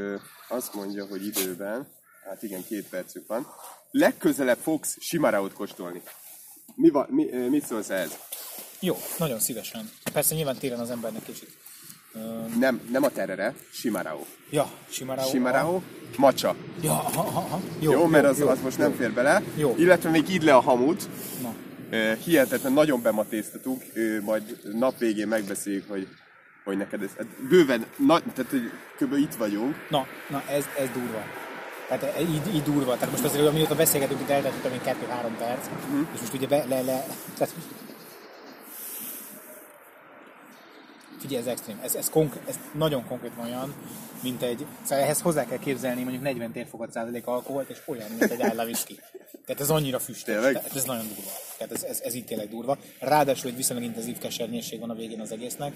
[0.48, 1.88] azt mondja, hogy időben,
[2.24, 3.46] hát igen, két percük van,
[3.90, 6.02] legközelebb fogsz Simaraut kóstolni.
[6.74, 8.18] Mi van, mi, mit szólsz ehhez?
[8.80, 9.90] Jó, nagyon szívesen.
[10.12, 11.50] Persze nyilván télen az embernek kicsit.
[12.58, 14.20] Nem, nem a terere, Simarao.
[14.50, 15.28] Ja, Simarao.
[15.28, 15.80] Simarao,
[16.16, 16.56] macsa.
[16.82, 17.60] Ja, aha, aha, aha.
[17.80, 19.42] Jó, jó mert az, az most nem fér bele.
[19.56, 19.74] Jó.
[19.78, 21.08] Illetve még idd le a hamut.
[21.42, 21.54] Na,
[21.90, 26.08] Ö, Hihetetlen, nagyon bematéztatunk, Ö, majd nap végén megbeszéljük, hogy,
[26.64, 29.12] hogy neked ez, hát bőven, na, tehát hogy kb.
[29.12, 29.86] itt vagyunk.
[29.90, 31.22] na, na ez, ez durva.
[31.88, 32.94] Tehát e- így, így durva.
[32.94, 36.06] Tehát most azért, amióta beszélgetünk, itt eltelt, én, kettő-három perc, uh-huh.
[36.14, 37.06] és most ugye be, le, le,
[37.38, 37.54] tehát,
[41.20, 41.80] Figyelj, ez extrém.
[41.82, 43.74] Ez, ez, konkrét, ez nagyon konkrét olyan,
[44.22, 44.66] mint egy...
[44.82, 48.64] Szóval ehhez hozzá kell képzelni mondjuk 40 térfogat százalék alkoholt, és olyan, mint egy Isla
[48.64, 49.00] whisky.
[49.46, 50.42] Tehát ez annyira füstös.
[50.42, 51.30] Tehát ez nagyon durva.
[51.58, 52.78] Tehát ez, ez, ez így tényleg durva.
[52.98, 55.72] Ráadásul egy viszonylag intenzív kesernyésség van a végén az egésznek.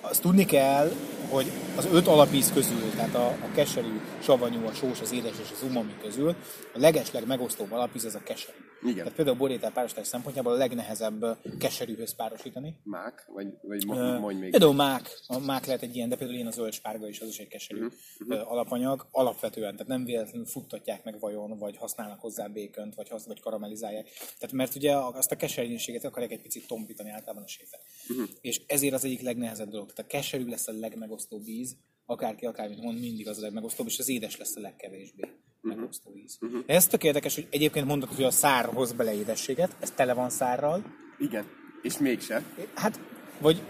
[0.00, 0.92] Azt tudni kell,
[1.28, 5.48] hogy az öt alapíz közül, tehát a, a keserű, savanyú, a sós, az édes és
[5.52, 6.34] az umami közül,
[6.74, 8.65] a legesleg megosztóbb alapíz az a keserű.
[8.82, 8.96] Igen.
[8.96, 12.76] Tehát például a borétál párosítás szempontjából a legnehezebb keserűhöz párosítani.
[12.82, 14.50] Mák, vagy, vagy mo- mondj még.
[14.50, 17.28] Például mák, a mák lehet egy ilyen, de például ilyen a zöld spárga is, az
[17.28, 17.86] is egy keserű
[18.18, 18.52] uh-huh.
[18.52, 19.06] alapanyag.
[19.10, 24.08] Alapvetően, tehát nem véletlenül futtatják meg vajon, vagy használnak hozzá békönt, vagy, hasz, vagy karamellizálják.
[24.38, 27.80] Tehát mert ugye azt a keserűséget akarják egy picit tompítani általában a séfek.
[28.08, 28.20] Mhm.
[28.20, 28.36] Uh-huh.
[28.40, 29.92] És ezért az egyik legnehezebb dolog.
[29.92, 33.98] Tehát a keserű lesz a legmegosztóbb íz, akárki akármit mond, mindig az a legmegosztóbb, és
[33.98, 35.24] az édes lesz a legkevésbé
[35.68, 35.78] Mhm.
[35.78, 36.38] megosztó íz.
[36.40, 36.60] Uh-huh.
[36.66, 40.30] Ez tök érdekes, hogy egyébként mondod, hogy a szár hoz bele édességet, ez tele van
[40.30, 40.82] szárral,
[41.18, 41.44] Igen,
[41.82, 42.42] és mégse.
[42.74, 43.00] Hát,
[43.38, 43.62] vagy,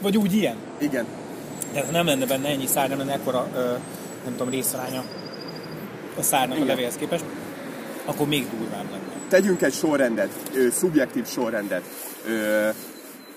[0.00, 0.56] vagy úgy ilyen.
[0.78, 1.06] Igen,
[1.72, 3.72] De ha nem lenne benne ennyi szár, nem lenne ekkora, ö,
[4.24, 5.04] nem tudom, részaránya
[6.18, 6.68] a szárnak Igen.
[6.68, 7.24] a levéhez képest,
[8.04, 9.08] akkor még durvább lenne.
[9.28, 11.82] tegyünk egy sorrendet, ö, szubjektív sorrendet,
[12.26, 12.68] ö,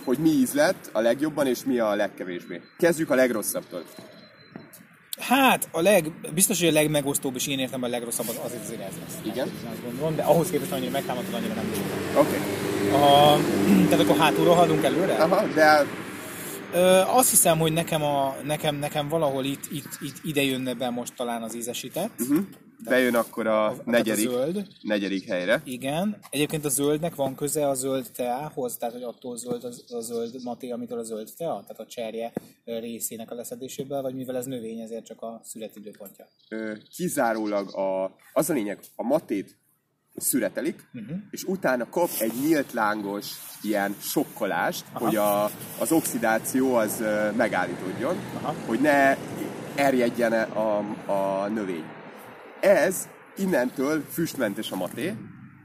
[0.03, 2.61] hogy mi íz lett a legjobban, és mi a legkevésbé.
[2.77, 3.83] Kezdjük a legrosszabbtól.
[5.27, 8.81] Hát, a leg, biztos, hogy a legmegosztóbb, és én értem a legrosszabb, az azért azért
[8.81, 9.33] ez lesz.
[9.33, 9.51] Igen?
[9.71, 12.25] Azt gondolom, de ahhoz képest annyira megtámadod, annyira nem tudom.
[12.25, 12.37] Oké.
[12.37, 13.01] Okay.
[13.01, 13.37] A,
[13.89, 15.13] tehát akkor hátulról haladunk előre?
[15.13, 15.85] Aha, de
[16.73, 20.89] Ö, azt hiszem, hogy nekem, a, nekem, nekem valahol itt, itt, itt ide jönne be
[20.89, 22.11] most talán az ízesített.
[22.19, 22.45] Uh-huh.
[22.89, 24.67] Bejön akkor a, a negyedik, zöld.
[24.81, 25.61] negyedik helyre.
[25.65, 26.17] Igen.
[26.29, 30.43] Egyébként a zöldnek van köze a zöld teához, tehát hogy attól zöld az, a zöld
[30.43, 32.33] maté, amitől a zöld tea, tehát a cserje
[32.65, 36.27] részének a leszedéséből, vagy mivel ez növény, ezért csak a születidőpontja.
[36.49, 39.57] Ö, kizárólag a, az a lényeg, a matét
[40.15, 41.17] szüretelik, uh-huh.
[41.31, 45.05] és utána kap egy nyílt lángos ilyen sokkolást, Aha.
[45.05, 45.43] hogy a,
[45.79, 47.03] az oxidáció az
[47.37, 48.55] megállítódjon, Aha.
[48.65, 49.17] hogy ne
[49.75, 50.77] erjedjen a,
[51.11, 51.83] a növény.
[52.63, 55.13] Ez innentől füstmentes a maté,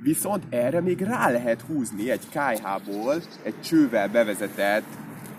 [0.03, 4.85] viszont erre még rá lehet húzni egy kájhából egy csővel bevezetett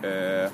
[0.00, 0.44] ö, ö,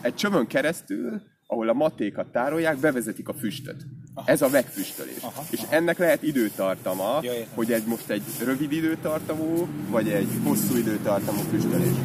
[0.00, 3.82] egy csövön keresztül, ahol a matékat tárolják, bevezetik a füstöt.
[4.14, 4.30] Aha.
[4.30, 5.22] Ez a megfüstölés.
[5.22, 7.48] Aha, És ennek lehet időtartama, Ja, értem.
[7.54, 11.96] hogy egy most egy rövid időtartamú, vagy egy hosszú időtartamú füstölés.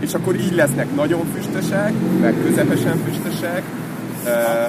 [0.00, 3.62] És akkor így lesznek nagyon füstösek, meg közepesen füstösek,
[4.26, 4.64] ö,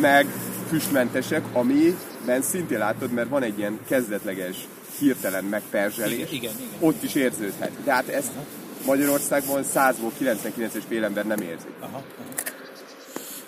[0.00, 0.26] meg
[0.74, 4.56] füstmentesek, amiben szintén látod, mert van egy ilyen kezdetleges,
[4.98, 6.12] hirtelen megperzselés.
[6.12, 6.80] Igen, igen, igen.
[6.80, 7.70] Ott is érződhet.
[7.84, 8.30] De hát ezt
[8.86, 11.66] Magyarországban 100-ból 99-es fél ember nem érzi.
[11.80, 12.04] Aha, aha.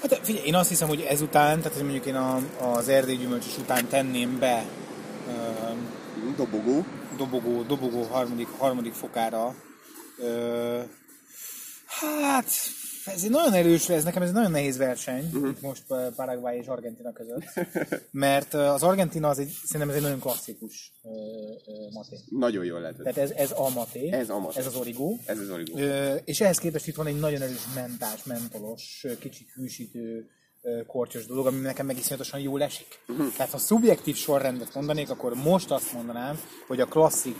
[0.00, 3.58] Hát figyelj, én azt hiszem, hogy ezután, tehát hogy mondjuk én a, az erdélyi gyümölcsös
[3.58, 4.64] után tenném be
[5.28, 6.84] öm, Dobogó.
[7.16, 9.54] dobogó, dobogó harmadik, harmadik fokára.
[10.18, 10.78] Ö,
[11.86, 12.48] hát,
[13.06, 15.48] ez egy nagyon erős, ez nekem ez egy nagyon nehéz verseny, uh-huh.
[15.48, 17.44] itt most uh, Paraguay és Argentina között.
[18.10, 22.16] Mert uh, az Argentina az egy, szerintem ez egy nagyon klasszikus uh, uh, maté.
[22.30, 22.96] Nagyon jól lehet.
[22.96, 24.58] Tehát ez, ez a maté, Ez a maté.
[24.58, 25.18] ez az origó.
[25.26, 25.78] Ez az origó.
[25.78, 30.30] Ö, és ehhez képest itt van egy nagyon erős mentás, mentolos, ö, kicsit hűsítő,
[30.62, 33.00] ö, kortyos dolog, ami nekem meg iszonyatosan jól esik.
[33.06, 33.26] Mhm.
[33.36, 37.36] Tehát ha szubjektív sorrendet mondanék, akkor most azt mondanám, hogy a klasszik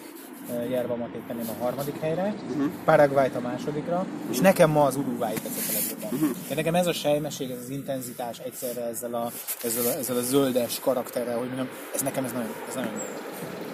[0.49, 2.71] uh, Jerva Matét tenném a harmadik helyre, uh-huh.
[2.85, 6.11] Paraguayt a másodikra, és nekem ma az Uruguay tetszett a legjobban.
[6.13, 6.37] Uh-huh.
[6.49, 9.31] De nekem ez a sejmesség, ez az intenzitás egyszerre ezzel a,
[9.65, 13.03] ezzel a, ezzel a zöldes karakterrel, hogy mondjam, ez nekem ez nagyon, ez nagyon jó.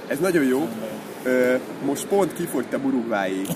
[0.09, 0.61] Ez nagyon jó.
[0.61, 1.12] Ö,
[1.85, 3.47] most pont kifogytam urugvái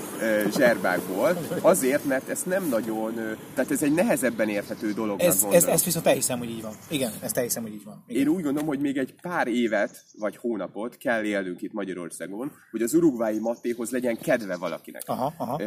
[0.56, 3.14] zserbákból, azért, mert ez nem nagyon,
[3.54, 6.72] tehát ez egy nehezebben érthető dolognak Ez, ez, ezt viszont elhiszem, hogy így van.
[6.90, 8.04] Igen, ezt elhiszem, hogy így van.
[8.06, 8.22] Igen.
[8.22, 12.82] Én úgy gondolom, hogy még egy pár évet, vagy hónapot kell élnünk itt Magyarországon, hogy
[12.82, 15.02] az urugvái matéhoz legyen kedve valakinek.
[15.06, 15.60] Aha, aha.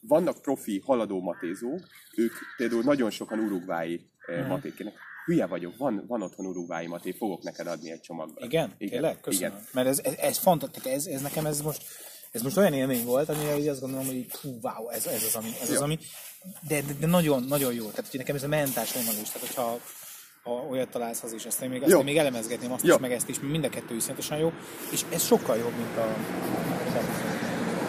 [0.00, 1.80] Vannak profi haladó matézók,
[2.16, 4.52] ők például nagyon sokan urugvái Mhm.
[5.24, 8.44] Hülye vagyok, van, van otthon urugvái maté, fogok neked adni egy csomagban.
[8.44, 8.74] Igen?
[8.78, 8.92] Igen.
[8.92, 9.20] Tényleg?
[9.20, 9.52] Köszönöm.
[9.52, 9.66] Igen.
[9.72, 11.82] Mert ez, ez, ez fantasztikus, ez, ez nekem ez most,
[12.30, 15.34] ez most olyan élmény volt, amire így azt gondolom, hogy hú, wow, ez, ez az,
[15.34, 15.82] ami, ez az, Jó.
[15.82, 15.98] ami
[16.68, 17.90] de, de, de, nagyon, nagyon jó.
[17.90, 19.78] Tehát hogy nekem ez a mentás vonal is, tehát hogyha
[20.42, 22.94] ha olyat találsz az is, azt én még, azt én még elemezgetném, azt Jó.
[22.94, 24.52] is, meg ezt is, mind a kettő iszonyatosan jó,
[24.90, 26.16] és ez sokkal jobb, mint a,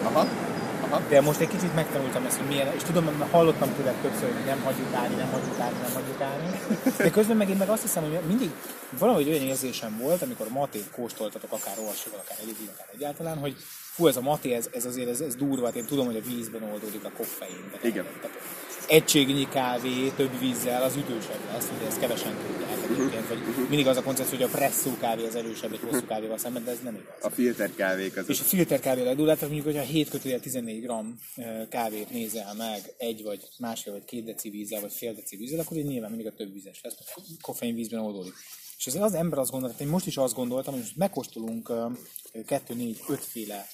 [0.02, 0.45] Aha.
[1.08, 4.44] De most egy kicsit megtanultam ezt, hogy milyen, és tudom, mert hallottam tőled többször, hogy
[4.44, 6.58] nem hagyjuk állni, nem hagyjuk állni, nem hagyjuk állni.
[6.96, 8.50] De közben meg én meg azt hiszem, hogy mindig
[8.98, 13.56] valahogy olyan érzésem volt, amikor matét kóstoltatok, akár olvasóval, akár egyedül, akár egyáltalán, hogy
[13.94, 16.28] fú, ez a maté, ez, ez azért ez, ez durva, hát én tudom, hogy a
[16.28, 17.64] vízben oldódik a koffein.
[17.70, 18.04] Tehát- Igen.
[18.20, 18.36] Tehát
[18.88, 23.96] egységnyi kávé több vízzel az ütősebb lesz, ugye ezt kevesen tudják egyébként, vagy mindig az
[23.96, 26.94] a koncepció, hogy a presszó kávé az erősebb egy hosszú kávéval szemben, de ez nem
[26.94, 27.14] igaz.
[27.20, 30.86] A filter kávék az És a filter kávé legdúl, tehát mondjuk, hogyha 7 kötőjel 14
[30.86, 30.90] g
[31.68, 35.76] kávét nézel meg egy vagy másfél vagy két deci vízzel, vagy fél deci vízzel, akkor
[35.76, 36.94] így nyilván mindig a több vízes lesz,
[37.40, 38.34] koffein vízben oldódik.
[38.78, 41.72] És azért az ember azt gondolta, én most is azt gondoltam, hogy most megkóstolunk
[42.46, 43.66] 2, 4, 5 féle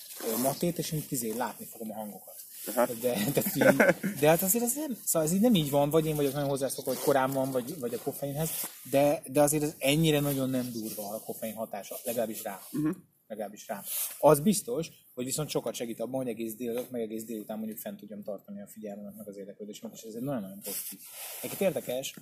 [0.43, 2.35] matét, és én tizé látni fogom a hangokat.
[2.66, 2.87] Aha.
[2.87, 6.16] De, de, de hát azért ez nem, szóval ez így nem így van, vagy én
[6.16, 8.51] vagyok nagyon hozzászokva, hogy korán van, vagy, vagy a koffeinhez,
[8.90, 12.61] de, de azért ez ennyire nagyon nem durva a koffein hatása, legalábbis rá.
[12.72, 12.96] Uh-huh.
[13.27, 13.83] Legalábbis rá.
[14.18, 17.98] Az biztos, hogy viszont sokat segít abban, hogy egész délelőtt, meg egész délután mondjuk fent
[17.98, 20.98] tudjam tartani a figyelmemet, meg az érdeklődésemet, és ez egy nagyon-nagyon pozitív.
[21.42, 22.14] Egyébként érdekes,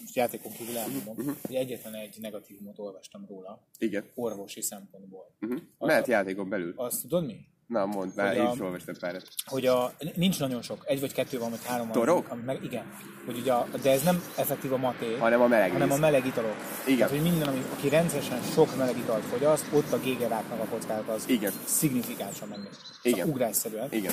[0.00, 1.36] most játékon kívül elmondom, uh-huh.
[1.46, 4.04] hogy egyetlen egy negatívumot olvastam róla, Igen.
[4.14, 5.36] orvosi szempontból.
[5.40, 5.60] Uh-huh.
[5.78, 6.72] Mehet játékon belül.
[6.76, 7.36] Azt tudod mi?
[7.68, 9.28] Na, mondd, már én a- is olvastam párat.
[9.46, 11.96] hogy a, nincs nagyon sok, egy vagy kettő van, vagy három van.
[11.96, 12.28] Torok?
[12.28, 12.92] Ami meg, igen.
[13.26, 16.00] Hogy ugye a, de ez nem effektív a maté, Hanem a meleg hanem a víz.
[16.00, 16.54] meleg italok.
[16.86, 16.96] Igen.
[16.98, 21.08] Tehát, hogy minden, ami, aki rendszeresen sok meleg italt fogyaszt, ott a gégeráknak a kockázat
[21.08, 21.52] az Igen.
[21.64, 22.68] szignifikánsan megnő.
[23.02, 23.18] Igen.
[23.18, 23.88] Szóval ugrásszerűen.
[23.92, 24.12] Igen.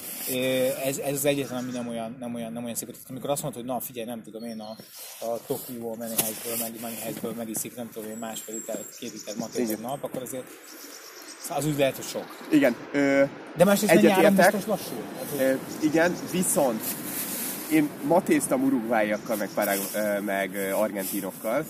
[0.86, 2.92] Ez, ez az egyetlen, ami nem olyan, nem olyan, nem olyan szép.
[2.92, 4.70] Tehát amikor azt mondod, hogy na figyelj, nem tudom én, a,
[5.26, 9.36] a Tokyo Money Heist-ből, meg, Money Heist-ből megiszik, nem tudom én, másfél liter, két liter
[9.38, 10.95] maté nap, akkor azért szóval
[11.50, 12.48] az úgy lehet, hogy sok.
[12.52, 12.76] Igen.
[12.94, 13.24] Ö,
[13.58, 14.54] De másrészt meg nyáron Egyetértek.
[14.56, 14.80] biztos
[15.32, 16.82] hogy- ö, igen, viszont
[17.72, 19.78] én matéztam urugváiakkal, meg, parag,
[20.26, 21.66] meg argentinokkal,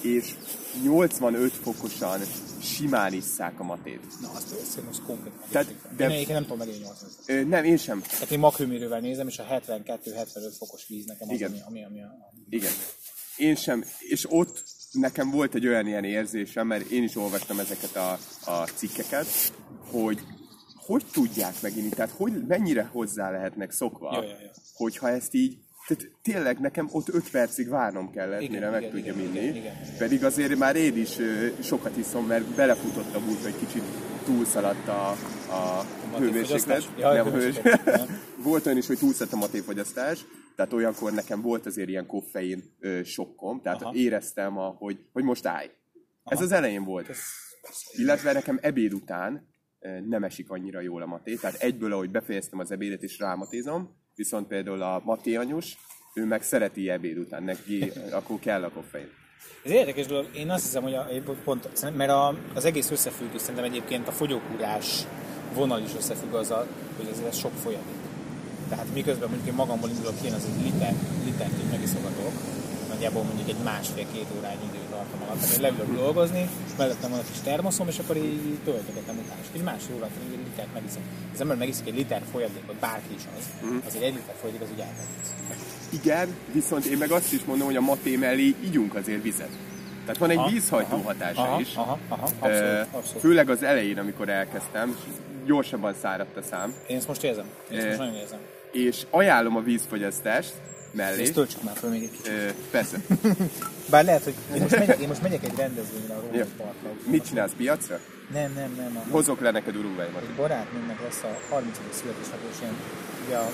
[0.00, 0.34] és
[0.82, 2.20] 85 fokosan
[2.62, 4.00] simán isszák a matét.
[4.20, 5.32] Na, azt azt most konkrét.
[5.50, 6.04] Tehát- de-.
[6.04, 7.24] Én, én nem tudom megélni 80 fokot.
[7.28, 8.00] Ö, nem, én sem.
[8.00, 11.50] Tehát én maghőmérővel nézem, és a 72-75 fokos víz nekem az, Igen.
[11.50, 12.32] ami, ami, ami a...
[12.48, 12.70] Igen.
[13.36, 13.84] Én sem.
[13.98, 18.18] És ott nekem volt egy olyan ilyen érzésem, mert én is olvastam ezeket a,
[18.50, 19.26] a cikkeket,
[19.90, 20.20] hogy
[20.86, 24.50] hogy tudják meginni, tehát hogy mennyire hozzá lehetnek szokva, Ja, ja, ja.
[24.74, 28.92] hogyha ezt így, tehát tényleg nekem ott 5 percig várnom kellett, Igen, mire meg igen,
[28.92, 29.44] tudjam igen, inni.
[29.44, 29.74] igen, igen.
[29.98, 31.16] Pedig azért már én is
[31.62, 33.82] sokat iszom, mert belefutottam úgy, hogy kicsit
[34.24, 35.08] túlszaladt a,
[35.50, 35.84] a
[36.18, 36.20] hőmérséklet.
[36.20, 36.84] matéfogyasztás?
[36.98, 37.56] Ja, Nem, a hős...
[37.56, 38.08] hőmérséklet,
[38.42, 40.24] volt olyan is, hogy túlszaladt a matéfogyasztás,
[40.60, 43.94] tehát olyankor nekem volt azért ilyen koffein ö, sokkom, tehát Aha.
[43.94, 45.70] éreztem, a, hogy, hogy most állj.
[46.24, 47.10] Ez az elején volt.
[47.92, 49.48] Illetve nekem ebéd után
[49.80, 53.96] ö, nem esik annyira jól a maté, tehát egyből, ahogy befejeztem az ebédet és rámatézom,
[54.14, 55.76] viszont például a maté anyus,
[56.14, 59.08] ő meg szereti ebéd után, neki akkor kell a koffein.
[59.64, 60.26] Ez érdekes dolog.
[60.34, 61.06] Én azt hiszem, hogy a,
[61.44, 65.06] pont, mert a, az egész összefügg, és szerintem egyébként a fogyókúrás
[65.54, 67.99] vonal is összefügg azzal, hogy azért ez sok folyadék.
[68.70, 70.94] Tehát miközben mondjuk én magamból indulok ki, én az egy liter,
[71.24, 72.32] litert így megiszogatok,
[72.92, 75.40] nagyjából mondjuk egy másfél-két órányi idő tartom alatt.
[75.40, 79.40] Tehát én leülök dolgozni, és mellettem van egy kis termoszom, és akkor így töltögetem utána.
[79.40, 81.02] És egy másfél órát egy litert megiszom.
[81.34, 83.44] Az ember megiszik egy liter folyadékot, bárki is az,
[83.86, 85.10] azért egy liter folyadék az úgy elmegy.
[86.02, 89.54] Igen, viszont én meg azt is mondom, hogy a maté mellé ígyunk azért vizet.
[90.00, 91.74] Tehát van egy Aha, vízhajtó aha, hatása aha, is.
[91.74, 93.20] aha, aha, abszolút, abszolút.
[93.20, 94.96] Főleg az elején, amikor elkezdtem,
[95.46, 96.74] gyorsabban száradt a szám.
[96.86, 97.44] Én ezt most érzem.
[97.70, 98.38] Én ezt most nagyon érzem.
[98.72, 100.52] És ajánlom a vízfogyasztást
[100.92, 101.22] mellé.
[101.22, 102.28] Ezt töltsük már föl még egy kicsit.
[102.28, 102.96] Ö, persze.
[103.90, 106.44] Bár lehet, hogy én most megyek, én most megyek egy rendezvényre a Római.
[106.56, 106.90] Parkra.
[107.06, 107.98] Mit csinálsz piacra?
[108.32, 108.96] Nem, nem, nem.
[108.96, 110.22] A, Hozok le neked urúváimat.
[110.22, 111.78] egy barátnőmnek lesz a 30.
[111.90, 112.74] születésnapja, és ilyen,
[113.26, 113.50] ugye a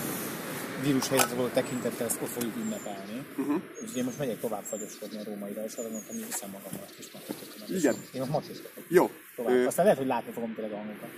[0.82, 3.26] vírus helyzetre való tekintettel ezt ott fogjuk ünnepelni.
[3.38, 3.60] Uh-huh.
[3.82, 7.06] Úgyhogy én most megyek tovább fagyoskodni a rómaira, és arra mondtam, hogy viszem magammal kis
[7.12, 7.68] matétot.
[7.68, 7.94] Igen.
[8.12, 8.84] Én most matézkodok.
[8.88, 9.10] Jó.
[9.36, 9.54] Tovább.
[9.54, 11.08] Ö, Aztán lehet, hogy látni fogom tényleg a hangokat.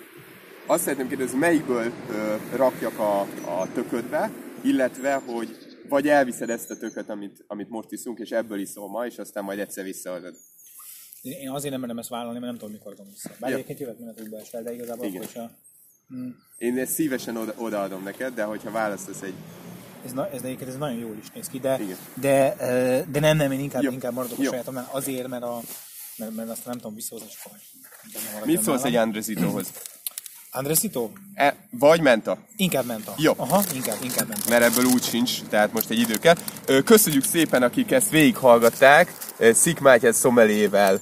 [0.70, 3.20] Azt szeretném kérdezni, melyikből ö, rakjak a,
[3.60, 4.30] a töködbe,
[4.62, 5.56] illetve, hogy
[5.88, 9.44] vagy elviszed ezt a tököt, amit, amit most iszunk, és ebből iszol ma, és aztán
[9.44, 10.34] majd egyszer visszaadod.
[11.22, 13.30] Én azért nem merem ezt vállalni, mert nem tudom, mikor adom vissza.
[13.40, 13.56] Bár Ja.
[13.56, 15.22] egyébként jöhet mindent estel, de igazából Igen.
[15.22, 15.50] akkor is a...
[16.58, 19.34] Én ezt szívesen oda, odaadom neked, de hogyha választasz egy...
[20.04, 21.96] Ez, na, ez, egyébként ez nagyon jól is néz ki, de, Igen.
[22.14, 22.54] de,
[23.10, 23.90] de nem, nem, én inkább, Jó.
[23.90, 24.50] inkább maradok a Jó.
[24.50, 25.60] sajátomnál azért, mert, a,
[26.16, 29.12] mert, mert azt nem tudom visszahozni, és akkor Mit szólsz egy nálam.
[30.50, 31.10] Andresito?
[31.34, 32.38] E, vagy menta?
[32.56, 33.14] Inkább menta.
[33.16, 33.32] Jó.
[33.36, 34.48] Aha, inkább, inkább menta.
[34.48, 36.36] mert ebből úgy sincs, tehát most egy idő kell.
[36.84, 39.16] Köszönjük szépen, akik ezt végighallgatták.
[39.52, 41.00] Szik Mátyás szomelével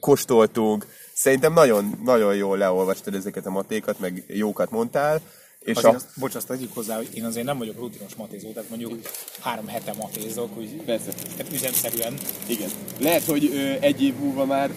[0.00, 0.86] kóstoltunk.
[1.14, 5.20] Szerintem nagyon, nagyon jól leolvastad ezeket a matékat, meg jókat mondtál.
[5.60, 5.96] És Azért a...
[5.96, 9.00] azt, bocs, azt tegyük hozzá, hogy én azért nem vagyok rutinos matézó, tehát mondjuk
[9.40, 11.10] három hete matézok, úgy Persze.
[11.36, 12.14] tehát üzemszerűen.
[12.46, 12.70] Igen.
[12.98, 14.70] Lehet, hogy ö, egy év múlva már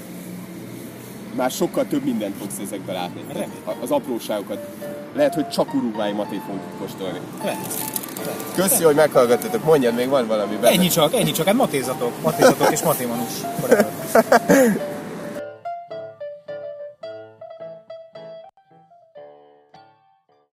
[1.38, 3.22] már sokkal több mindent fogsz ezekbe látni.
[3.82, 4.68] Az apróságokat.
[5.16, 7.20] Lehet, hogy csak urugvái matét fogunk kóstolni.
[7.44, 7.96] Lehet.
[8.56, 9.64] Köszi, hogy meghallgattatok.
[9.64, 10.74] Mondjad, még van valami benne.
[10.74, 13.32] Ennyi csak, ennyi csak, hát matézatok, matézatok és matémanus.